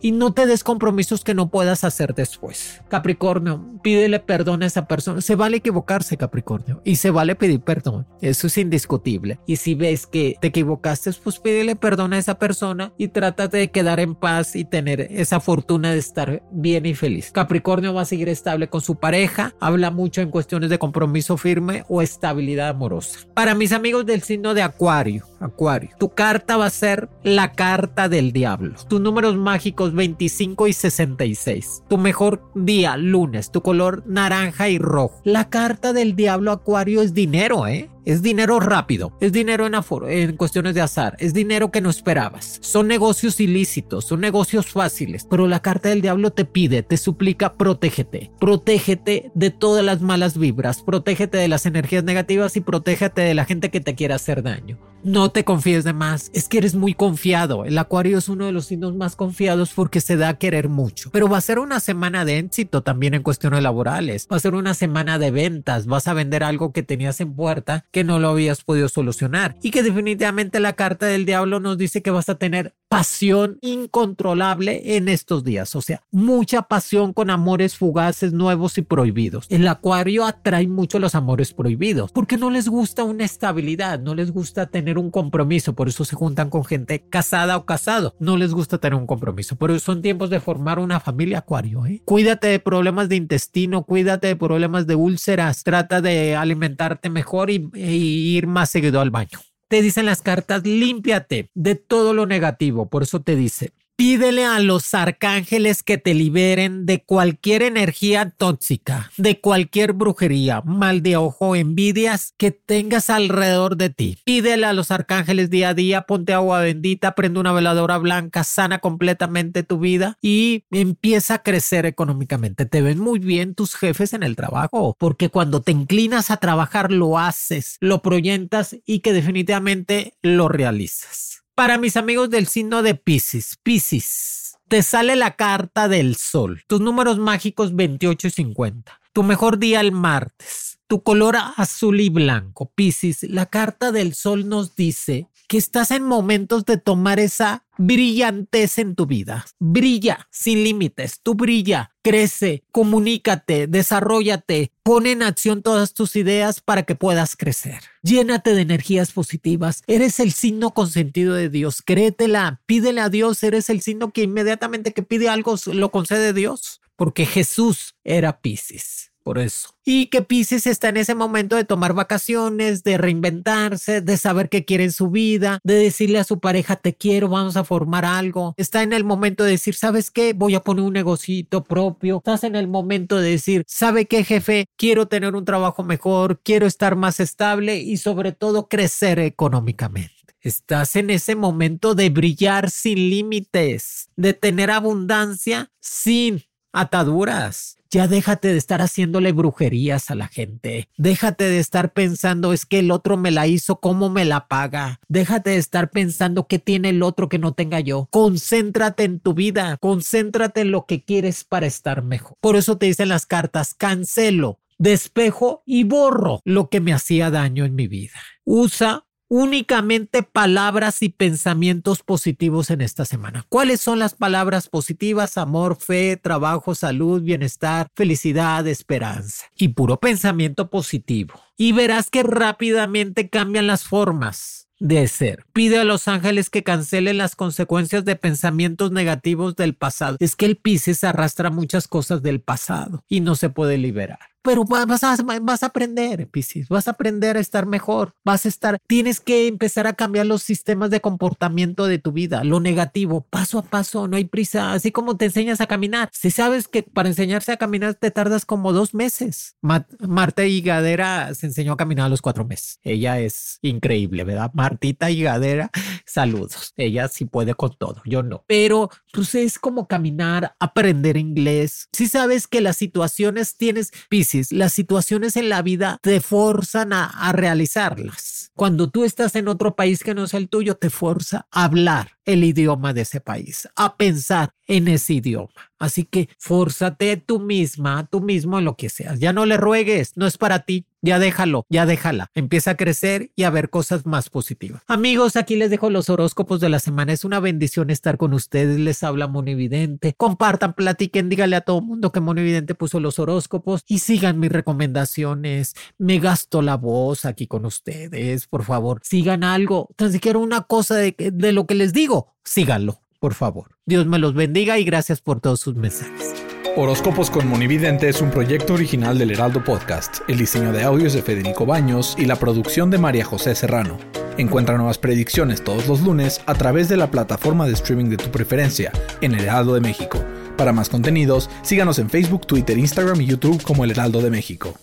y 0.01 0.11
no 0.11 0.33
te 0.33 0.45
des 0.45 0.63
compromisos 0.63 1.23
que 1.23 1.33
no 1.33 1.49
puedas 1.49 1.83
hacer 1.83 2.13
después. 2.13 2.81
Capricornio, 2.87 3.63
pídele 3.81 4.19
perdón 4.19 4.63
a 4.63 4.65
esa 4.65 4.87
persona. 4.87 5.21
Se 5.21 5.35
vale 5.35 5.57
equivocarse, 5.57 6.17
Capricornio, 6.17 6.81
y 6.83 6.97
se 6.97 7.11
vale 7.11 7.35
pedir 7.35 7.61
perdón. 7.61 8.07
Eso 8.21 8.47
es 8.47 8.57
indiscutible. 8.57 9.39
Y 9.45 9.57
si 9.57 9.75
ves 9.75 10.07
que 10.07 10.35
te 10.39 10.47
equivocaste, 10.47 11.11
pues 11.23 11.39
pídele 11.39 11.75
perdón 11.75 12.13
a 12.13 12.17
esa 12.17 12.39
persona 12.39 12.93
y 12.97 13.09
trátate 13.09 13.57
de 13.57 13.71
quedar 13.71 13.99
en 13.99 14.15
paz 14.15 14.55
y 14.55 14.65
tener 14.65 15.01
esa 15.01 15.39
fortuna 15.39 15.91
de 15.91 15.99
estar 15.99 16.43
bien 16.51 16.85
y 16.85 16.95
feliz. 16.95 17.31
Capricornio 17.31 17.93
va 17.93 18.01
a 18.01 18.05
seguir 18.05 18.29
estable 18.29 18.69
con 18.69 18.81
su 18.81 18.95
pareja, 18.95 19.53
habla 19.59 19.91
mucho 19.91 20.21
en 20.21 20.31
cuestiones 20.31 20.69
de 20.69 20.79
compromiso 20.79 21.37
firme 21.37 21.83
o 21.89 22.01
estabilidad 22.01 22.69
amorosa. 22.69 23.19
Para 23.33 23.55
mis 23.55 23.71
amigos 23.71 24.05
del 24.05 24.21
signo 24.21 24.53
de 24.53 24.61
Acuario, 24.61 25.25
Acuario, 25.39 25.91
tu 25.99 26.09
carta 26.09 26.57
va 26.57 26.65
a 26.65 26.69
ser 26.69 27.09
la 27.23 27.51
carta 27.51 28.09
del 28.09 28.31
diablo. 28.31 28.75
Tu 28.87 28.99
mágicos 29.37 29.93
25 29.93 30.67
y 30.67 30.73
66. 30.73 31.83
Tu 31.87 31.97
mejor 31.97 32.41
día, 32.55 32.97
lunes, 32.97 33.51
tu 33.51 33.61
color 33.61 34.03
naranja 34.05 34.69
y 34.69 34.77
rojo. 34.77 35.21
La 35.23 35.49
carta 35.49 35.93
del 35.93 36.15
diablo 36.15 36.51
acuario 36.51 37.01
es 37.01 37.13
dinero, 37.13 37.67
¿eh? 37.67 37.89
Es 38.05 38.21
dinero 38.21 38.59
rápido, 38.59 39.17
es 39.19 39.31
dinero 39.31 39.65
en, 39.65 39.73
aforo, 39.73 40.07
en 40.07 40.37
cuestiones 40.37 40.75
de 40.75 40.81
azar, 40.81 41.15
es 41.17 41.33
dinero 41.33 41.71
que 41.71 41.81
no 41.81 41.89
esperabas. 41.89 42.59
Son 42.61 42.87
negocios 42.87 43.39
ilícitos, 43.39 44.05
son 44.05 44.21
negocios 44.21 44.67
fáciles, 44.67 45.25
pero 45.27 45.47
la 45.47 45.63
carta 45.63 45.89
del 45.89 46.03
diablo 46.03 46.29
te 46.29 46.45
pide, 46.45 46.83
te 46.83 46.97
suplica, 46.97 47.53
protégete. 47.53 48.31
Protégete 48.39 49.31
de 49.33 49.49
todas 49.49 49.83
las 49.83 50.01
malas 50.01 50.37
vibras, 50.37 50.83
protégete 50.83 51.39
de 51.39 51.47
las 51.47 51.65
energías 51.65 52.03
negativas 52.03 52.55
y 52.55 52.61
protégete 52.61 53.21
de 53.21 53.33
la 53.33 53.45
gente 53.45 53.71
que 53.71 53.81
te 53.81 53.95
quiera 53.95 54.15
hacer 54.15 54.43
daño. 54.43 54.77
No 55.05 55.29
te 55.29 55.43
confíes 55.43 55.83
de 55.83 55.93
más, 55.93 56.31
es 56.33 56.49
que 56.49 56.57
eres 56.57 56.73
muy 56.73 56.95
confiado. 56.95 57.63
El 57.63 57.77
acuario 57.77 58.17
es 58.17 58.27
uno 58.27 58.47
de 58.47 58.51
los 58.51 58.65
signos 58.65 58.95
más 58.95 59.15
confiados 59.15 59.71
porque 59.71 60.01
se 60.01 60.17
da 60.17 60.29
a 60.29 60.39
querer 60.39 60.67
mucho. 60.67 61.11
Pero 61.11 61.29
va 61.29 61.37
a 61.37 61.41
ser 61.41 61.59
una 61.59 61.79
semana 61.79 62.25
de 62.25 62.39
éxito 62.39 62.81
también 62.81 63.13
en 63.13 63.21
cuestiones 63.21 63.61
laborales. 63.61 64.27
Va 64.31 64.37
a 64.37 64.39
ser 64.39 64.55
una 64.55 64.73
semana 64.73 65.19
de 65.19 65.29
ventas, 65.29 65.85
vas 65.85 66.07
a 66.07 66.15
vender 66.15 66.43
algo 66.43 66.73
que 66.73 66.81
tenías 66.81 67.21
en 67.21 67.35
puerta 67.35 67.85
que 67.95 68.03
no 68.03 68.19
lo 68.19 68.27
habías 68.27 68.61
podido 68.61 68.89
solucionar. 68.89 69.55
Y 69.61 69.71
que 69.71 69.81
definitivamente 69.81 70.59
la 70.59 70.73
carta 70.73 71.05
del 71.05 71.25
diablo 71.25 71.61
nos 71.61 71.77
dice 71.77 72.01
que 72.01 72.11
vas 72.11 72.27
a 72.27 72.35
tener 72.35 72.75
pasión 72.95 73.57
incontrolable 73.61 74.95
en 74.95 75.09
estos 75.09 75.43
días, 75.43 75.75
o 75.75 75.81
sea, 75.81 76.01
mucha 76.11 76.61
pasión 76.61 77.11
con 77.11 77.29
amores 77.29 77.75
fugaces, 77.75 78.31
nuevos 78.31 78.77
y 78.77 78.83
prohibidos. 78.83 79.47
El 79.49 79.67
acuario 79.67 80.25
atrae 80.25 80.65
mucho 80.67 80.97
los 80.99 81.13
amores 81.13 81.53
prohibidos 81.53 82.13
porque 82.13 82.37
no 82.37 82.49
les 82.49 82.69
gusta 82.69 83.03
una 83.03 83.25
estabilidad, 83.25 83.99
no 83.99 84.15
les 84.15 84.31
gusta 84.31 84.67
tener 84.67 84.97
un 84.97 85.11
compromiso, 85.11 85.75
por 85.75 85.89
eso 85.89 86.05
se 86.05 86.15
juntan 86.15 86.49
con 86.49 86.63
gente 86.63 87.03
casada 87.09 87.57
o 87.57 87.65
casado, 87.65 88.15
no 88.19 88.37
les 88.37 88.53
gusta 88.53 88.77
tener 88.77 88.97
un 88.97 89.07
compromiso, 89.07 89.57
pero 89.57 89.77
son 89.79 90.01
tiempos 90.01 90.29
de 90.29 90.39
formar 90.39 90.79
una 90.79 91.01
familia 91.01 91.39
acuario. 91.39 91.85
¿eh? 91.85 92.01
Cuídate 92.05 92.47
de 92.47 92.59
problemas 92.59 93.09
de 93.09 93.17
intestino, 93.17 93.83
cuídate 93.83 94.27
de 94.27 94.35
problemas 94.37 94.87
de 94.87 94.95
úlceras, 94.95 95.65
trata 95.65 95.99
de 95.99 96.37
alimentarte 96.37 97.09
mejor 97.09 97.49
y, 97.49 97.69
y 97.73 98.37
ir 98.37 98.47
más 98.47 98.69
seguido 98.69 99.01
al 99.01 99.09
baño 99.09 99.39
te 99.67 99.81
dicen 99.81 100.05
las 100.05 100.21
cartas, 100.21 100.63
límpiate 100.65 101.49
de 101.53 101.75
todo 101.75 102.13
lo 102.13 102.25
negativo. 102.25 102.89
Por 102.89 103.03
eso 103.03 103.21
te 103.21 103.35
dice, 103.35 103.73
Pídele 103.97 104.43
a 104.43 104.59
los 104.59 104.93
arcángeles 104.93 105.81
que 105.81 105.97
te 105.97 106.13
liberen 106.13 106.85
de 106.85 107.05
cualquier 107.05 107.61
energía 107.61 108.29
tóxica, 108.29 109.09
de 109.15 109.39
cualquier 109.39 109.93
brujería, 109.93 110.61
mal 110.65 111.01
de 111.01 111.15
ojo, 111.15 111.55
envidias 111.55 112.33
que 112.35 112.51
tengas 112.51 113.09
alrededor 113.09 113.77
de 113.77 113.89
ti. 113.89 114.17
Pídele 114.25 114.65
a 114.65 114.73
los 114.73 114.91
arcángeles 114.91 115.49
día 115.49 115.69
a 115.69 115.73
día, 115.73 116.01
ponte 116.01 116.33
agua 116.33 116.59
bendita, 116.59 117.15
prende 117.15 117.39
una 117.39 117.53
veladora 117.53 117.97
blanca, 117.97 118.43
sana 118.43 118.79
completamente 118.79 119.63
tu 119.63 119.79
vida 119.79 120.17
y 120.21 120.65
empieza 120.71 121.35
a 121.35 121.43
crecer 121.43 121.85
económicamente. 121.85 122.65
Te 122.65 122.81
ven 122.81 122.99
muy 122.99 123.19
bien 123.19 123.55
tus 123.55 123.75
jefes 123.75 124.11
en 124.11 124.23
el 124.23 124.35
trabajo, 124.35 124.97
porque 124.99 125.29
cuando 125.29 125.61
te 125.61 125.71
inclinas 125.71 126.31
a 126.31 126.37
trabajar 126.37 126.91
lo 126.91 127.17
haces, 127.17 127.77
lo 127.79 128.01
proyectas 128.01 128.75
y 128.85 128.99
que 128.99 129.13
definitivamente 129.13 130.17
lo 130.21 130.49
realizas. 130.49 131.44
Para 131.55 131.77
mis 131.77 131.95
amigos 131.95 132.29
del 132.29 132.47
signo 132.47 132.83
de 132.83 132.95
Pisces, 132.95 133.57
Pisces, 133.63 134.57
te 134.67 134.83
sale 134.83 135.15
la 135.15 135.37
carta 135.37 135.87
del 135.87 136.17
sol. 136.17 136.63
Tus 136.67 136.81
números 136.81 137.17
mágicos 137.17 137.73
28 137.73 138.27
y 138.27 138.31
50. 138.31 138.99
Tu 139.13 139.23
mejor 139.23 139.57
día 139.57 139.79
el 139.79 139.93
martes. 139.93 140.74
Tu 140.87 141.01
color 141.01 141.35
azul 141.57 141.99
y 141.99 142.09
blanco. 142.09 142.71
Pisces, 142.75 143.23
la 143.23 143.47
carta 143.47 143.91
del 143.91 144.13
sol 144.13 144.47
nos 144.47 144.75
dice 144.75 145.27
que 145.47 145.57
estás 145.57 145.91
en 145.91 146.03
momentos 146.03 146.65
de 146.65 146.77
tomar 146.77 147.19
esa 147.19 147.65
brillantez 147.77 148.77
en 148.77 148.95
tu 148.95 149.05
vida. 149.05 149.45
Brilla 149.59 150.27
sin 150.31 150.63
límites, 150.63 151.19
tú 151.21 151.35
brilla, 151.35 151.91
crece, 152.03 152.63
comunícate, 152.71 153.67
desarrollate, 153.67 154.71
pone 154.83 155.11
en 155.11 155.23
acción 155.23 155.61
todas 155.61 155.93
tus 155.93 156.15
ideas 156.15 156.61
para 156.61 156.83
que 156.83 156.95
puedas 156.95 157.35
crecer. 157.35 157.79
Llénate 158.03 158.53
de 158.53 158.61
energías 158.61 159.11
positivas. 159.11 159.83
Eres 159.87 160.19
el 160.19 160.31
signo 160.31 160.73
consentido 160.73 161.33
de 161.33 161.49
Dios. 161.49 161.81
Créetela, 161.81 162.61
pídele 162.65 163.01
a 163.01 163.09
Dios. 163.09 163.41
Eres 163.43 163.69
el 163.69 163.81
signo 163.81 164.11
que 164.11 164.23
inmediatamente 164.23 164.93
que 164.93 165.03
pide 165.03 165.29
algo 165.29 165.55
lo 165.73 165.91
concede 165.91 166.33
Dios. 166.33 166.81
Porque 166.95 167.25
Jesús 167.25 167.95
era 168.03 168.39
Piscis 168.39 169.14
por 169.25 169.39
eso. 169.39 169.69
Y 169.83 170.05
que 170.05 170.21
Pisces 170.21 170.67
está 170.67 170.89
en 170.89 170.97
ese 170.97 171.15
momento 171.15 171.55
de 171.55 171.63
tomar 171.63 171.93
vacaciones, 171.93 172.83
de 172.83 172.99
reinventarse, 172.99 174.01
de 174.01 174.17
saber 174.17 174.49
qué 174.49 174.65
quiere 174.65 174.83
en 174.83 174.91
su 174.91 175.09
vida, 175.09 175.59
de 175.63 175.73
decirle 175.73 176.19
a 176.19 176.23
su 176.23 176.39
pareja, 176.39 176.75
te 176.75 176.93
quiero, 176.93 177.27
vamos 177.27 177.57
a 177.57 177.63
formar 177.63 178.05
algo. 178.05 178.53
Está 178.55 178.83
en 178.83 178.93
el 178.93 179.03
momento 179.03 179.43
de 179.43 179.51
decir, 179.51 179.73
¿sabes 179.73 180.11
qué? 180.11 180.33
Voy 180.33 180.53
a 180.53 180.59
poner 180.59 180.85
un 180.85 180.93
negocito 180.93 181.63
propio. 181.63 182.17
Estás 182.17 182.43
en 182.43 182.55
el 182.55 182.67
momento 182.67 183.19
de 183.19 183.31
decir, 183.31 183.63
¿sabe 183.67 184.05
qué, 184.05 184.23
jefe? 184.23 184.67
Quiero 184.77 185.07
tener 185.07 185.33
un 185.33 185.43
trabajo 185.43 185.83
mejor, 185.83 186.39
quiero 186.43 186.67
estar 186.67 186.95
más 186.95 187.19
estable 187.19 187.77
y 187.77 187.97
sobre 187.97 188.31
todo 188.31 188.67
crecer 188.67 189.17
económicamente. 189.17 190.13
Estás 190.39 190.95
en 190.95 191.09
ese 191.09 191.33
momento 191.33 191.95
de 191.95 192.11
brillar 192.11 192.69
sin 192.69 193.09
límites, 193.09 194.11
de 194.15 194.33
tener 194.33 194.69
abundancia 194.69 195.71
sin 195.79 196.43
ataduras. 196.71 197.74
Ya 197.91 198.07
déjate 198.07 198.49
de 198.49 198.57
estar 198.57 198.81
haciéndole 198.81 199.31
brujerías 199.31 200.11
a 200.11 200.15
la 200.15 200.27
gente. 200.27 200.89
Déjate 200.97 201.45
de 201.45 201.59
estar 201.59 201.93
pensando 201.93 202.53
es 202.53 202.65
que 202.65 202.79
el 202.79 202.91
otro 202.91 203.17
me 203.17 203.31
la 203.31 203.47
hizo, 203.47 203.79
cómo 203.79 204.09
me 204.09 204.25
la 204.25 204.47
paga. 204.47 204.99
Déjate 205.07 205.51
de 205.51 205.57
estar 205.57 205.91
pensando 205.91 206.47
qué 206.47 206.59
tiene 206.59 206.89
el 206.89 207.03
otro 207.03 207.29
que 207.29 207.39
no 207.39 207.53
tenga 207.53 207.79
yo. 207.79 208.07
Concéntrate 208.11 209.03
en 209.03 209.19
tu 209.19 209.33
vida. 209.33 209.77
Concéntrate 209.77 210.61
en 210.61 210.71
lo 210.71 210.85
que 210.85 211.03
quieres 211.03 211.43
para 211.43 211.65
estar 211.65 212.03
mejor. 212.03 212.37
Por 212.41 212.55
eso 212.55 212.77
te 212.77 212.87
dicen 212.87 213.09
las 213.09 213.25
cartas, 213.25 213.73
cancelo, 213.73 214.59
despejo 214.77 215.63
y 215.65 215.83
borro 215.83 216.41
lo 216.43 216.69
que 216.69 216.81
me 216.81 216.93
hacía 216.93 217.29
daño 217.29 217.65
en 217.65 217.75
mi 217.75 217.87
vida. 217.87 218.19
Usa 218.43 219.05
únicamente 219.35 220.23
palabras 220.23 221.01
y 221.01 221.09
pensamientos 221.09 222.03
positivos 222.03 222.69
en 222.69 222.79
esta 222.79 223.03
semana. 223.03 223.45
¿Cuáles 223.49 223.81
son 223.81 223.99
las 223.99 224.13
palabras 224.13 224.69
positivas? 224.69 225.37
Amor, 225.37 225.75
fe, 225.75 226.15
trabajo, 226.15 226.73
salud, 226.73 227.21
bienestar, 227.21 227.89
felicidad, 227.95 228.65
esperanza. 228.65 229.43
Y 229.53 229.69
puro 229.69 229.99
pensamiento 229.99 230.69
positivo. 230.69 231.33
Y 231.57 231.73
verás 231.73 232.09
que 232.09 232.23
rápidamente 232.23 233.27
cambian 233.29 233.67
las 233.67 233.83
formas 233.83 234.69
de 234.79 235.05
ser. 235.09 235.43
Pide 235.51 235.79
a 235.79 235.83
los 235.83 236.07
ángeles 236.07 236.49
que 236.49 236.63
cancelen 236.63 237.17
las 237.17 237.35
consecuencias 237.35 238.05
de 238.05 238.15
pensamientos 238.15 238.93
negativos 238.93 239.57
del 239.57 239.75
pasado. 239.75 240.15
Es 240.21 240.37
que 240.37 240.45
el 240.45 240.55
Pisces 240.55 241.03
arrastra 241.03 241.49
muchas 241.49 241.89
cosas 241.89 242.21
del 242.23 242.39
pasado 242.39 243.03
y 243.09 243.19
no 243.19 243.35
se 243.35 243.49
puede 243.49 243.77
liberar 243.77 244.34
pero 244.45 244.63
vas 244.63 245.03
a, 245.03 245.17
vas 245.41 245.63
a 245.63 245.65
aprender, 245.65 246.29
Piscis, 246.29 246.69
vas 246.69 246.87
a 246.87 246.91
aprender 246.91 247.35
a 247.35 247.39
estar 247.39 247.65
mejor, 247.65 248.13
vas 248.23 248.45
a 248.45 248.49
estar, 248.49 248.77
tienes 248.87 249.19
que 249.19 249.47
empezar 249.47 249.87
a 249.87 249.93
cambiar 249.93 250.27
los 250.27 250.43
sistemas 250.43 250.91
de 250.91 251.01
comportamiento 251.01 251.87
de 251.87 251.97
tu 251.97 252.11
vida, 252.11 252.43
lo 252.43 252.59
negativo, 252.59 253.25
paso 253.29 253.57
a 253.57 253.63
paso, 253.63 254.07
no 254.07 254.17
hay 254.17 254.25
prisa, 254.25 254.73
así 254.73 254.91
como 254.91 255.17
te 255.17 255.25
enseñas 255.25 255.61
a 255.61 255.67
caminar. 255.67 256.09
Si 256.13 256.29
sabes 256.29 256.67
que 256.67 256.83
para 256.83 257.09
enseñarse 257.09 257.51
a 257.51 257.57
caminar 257.57 257.95
te 257.95 258.11
tardas 258.11 258.45
como 258.45 258.71
dos 258.71 258.93
meses. 258.93 259.55
Marta 259.61 260.45
Higadera 260.45 261.33
se 261.33 261.47
enseñó 261.47 261.73
a 261.73 261.77
caminar 261.77 262.05
a 262.05 262.09
los 262.09 262.21
cuatro 262.21 262.45
meses. 262.45 262.79
Ella 262.83 263.19
es 263.19 263.57
increíble, 263.63 264.23
¿verdad? 264.23 264.51
Martita 264.53 265.09
Higadera, 265.09 265.71
saludos. 266.05 266.73
Ella 266.77 267.07
sí 267.07 267.25
puede 267.25 267.55
con 267.55 267.75
todo, 267.75 268.03
yo 268.05 268.21
no. 268.21 268.43
Pero 268.47 268.91
pues 269.11 269.33
es 269.33 269.57
como 269.57 269.87
caminar, 269.87 270.55
aprender 270.59 271.17
inglés. 271.17 271.89
Si 271.93 272.07
sabes 272.07 272.47
que 272.47 272.61
las 272.61 272.77
situaciones 272.77 273.57
tienes, 273.57 273.91
Piscis, 274.09 274.34
las 274.51 274.73
situaciones 274.73 275.35
en 275.35 275.49
la 275.49 275.61
vida 275.61 275.99
te 276.01 276.21
forzan 276.21 276.93
a, 276.93 277.31
realizarlas. 277.31 278.51
Cuando 278.55 278.89
tú 278.89 279.03
estás 279.03 279.35
en 279.35 279.47
otro 279.47 279.75
país 279.75 280.03
que 280.03 280.13
no 280.13 280.23
es 280.23 280.33
el 280.33 280.49
tuyo, 280.49 280.75
te 280.75 280.89
fuerza 280.89 281.47
a 281.51 281.65
hablar 281.65 282.14
el 282.25 282.43
idioma 282.43 282.93
de 282.93 283.01
ese 283.01 283.21
país, 283.21 283.69
a 283.75 283.95
pensar 283.97 284.53
en 284.67 284.87
ese 284.87 285.13
idioma. 285.13 285.71
Así 285.77 286.03
que 286.03 286.29
fórzate 286.39 287.17
tú 287.17 287.39
misma, 287.39 288.07
tú 288.09 288.21
mismo 288.21 288.57
en 288.57 288.65
lo 288.65 288.75
que 288.75 288.89
seas. 288.89 289.19
Ya 289.19 289.33
no 289.33 289.45
le 289.45 289.57
ruegues, 289.57 290.13
no 290.15 290.25
es 290.25 290.37
para 290.37 290.59
ti. 290.59 290.85
Ya 291.01 291.19
déjalo, 291.19 291.67
ya 291.69 291.85
déjala. 291.85 292.31
Empieza 292.33 292.71
a 292.71 292.77
crecer 292.77 293.31
y 293.35 293.43
a 293.43 293.51
ver 293.51 293.69
cosas 293.69 294.07
más 294.07 294.29
positivas. 294.29 294.81
Amigos, 294.87 295.35
aquí 295.35 295.55
les 295.55 295.69
dejo 295.69 295.91
los 295.91 296.09
horóscopos 296.09 296.59
de 296.59 296.69
la 296.69 296.79
semana. 296.79 297.13
Es 297.13 297.23
una 297.23 297.39
bendición 297.39 297.91
estar 297.91 298.17
con 298.17 298.33
ustedes. 298.33 298.79
Les 298.79 299.03
habla 299.03 299.27
Monividente. 299.27 300.15
Compartan, 300.17 300.73
platiquen, 300.73 301.29
díganle 301.29 301.57
a 301.57 301.61
todo 301.61 301.81
mundo 301.81 302.11
que 302.11 302.21
Monividente 302.21 302.73
puso 302.73 302.99
los 302.99 303.19
horóscopos 303.19 303.83
y 303.87 303.99
sigan 303.99 304.39
mis 304.39 304.51
recomendaciones. 304.51 305.75
Me 305.99 306.17
gasto 306.17 306.63
la 306.63 306.75
voz 306.77 307.25
aquí 307.25 307.45
con 307.45 307.65
ustedes. 307.65 308.47
Por 308.47 308.63
favor, 308.63 309.01
sigan 309.03 309.43
algo, 309.43 309.89
tan 309.97 310.11
siquiera 310.11 310.39
una 310.39 310.61
cosa 310.61 310.95
de 310.95 311.51
lo 311.51 311.67
que 311.67 311.75
les 311.75 311.93
digo. 311.93 312.14
Síganlo, 312.43 313.01
por 313.19 313.33
favor. 313.33 313.77
Dios 313.85 314.05
me 314.05 314.19
los 314.19 314.33
bendiga 314.33 314.77
y 314.79 314.83
gracias 314.83 315.21
por 315.21 315.39
todos 315.39 315.59
sus 315.59 315.75
mensajes. 315.75 316.33
Horóscopos 316.77 317.31
con 317.31 317.47
Monividente 317.47 318.09
es 318.09 318.21
un 318.21 318.31
proyecto 318.31 318.73
original 318.73 319.17
del 319.17 319.31
Heraldo 319.31 319.63
Podcast. 319.63 320.17
El 320.27 320.37
diseño 320.37 320.73
de 320.73 320.83
audios 320.83 321.13
de 321.13 321.21
Federico 321.21 321.65
Baños 321.65 322.15
y 322.17 322.25
la 322.25 322.35
producción 322.35 322.89
de 322.89 322.97
María 322.97 323.23
José 323.23 323.55
Serrano. 323.55 323.97
Encuentra 324.37 324.75
nuevas 324.75 324.97
predicciones 324.97 325.63
todos 325.63 325.87
los 325.87 326.01
lunes 326.01 326.41
a 326.45 326.53
través 326.53 326.89
de 326.89 326.97
la 326.97 327.09
plataforma 327.09 327.65
de 327.65 327.73
streaming 327.73 328.09
de 328.09 328.17
tu 328.17 328.29
preferencia 328.29 328.91
en 329.21 329.33
El 329.33 329.45
Heraldo 329.45 329.73
de 329.73 329.79
México. 329.79 330.21
Para 330.57 330.73
más 330.73 330.89
contenidos, 330.89 331.49
síganos 331.61 331.97
en 331.99 332.09
Facebook, 332.09 332.45
Twitter, 332.45 332.77
Instagram 332.77 333.21
y 333.21 333.27
YouTube 333.27 333.63
como 333.63 333.85
El 333.85 333.91
Heraldo 333.91 334.21
de 334.21 334.29
México. 334.29 334.73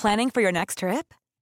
Planning 0.00 0.30
for 0.30 0.40
your 0.40 0.52
next 0.52 0.78
trip? 0.78 1.12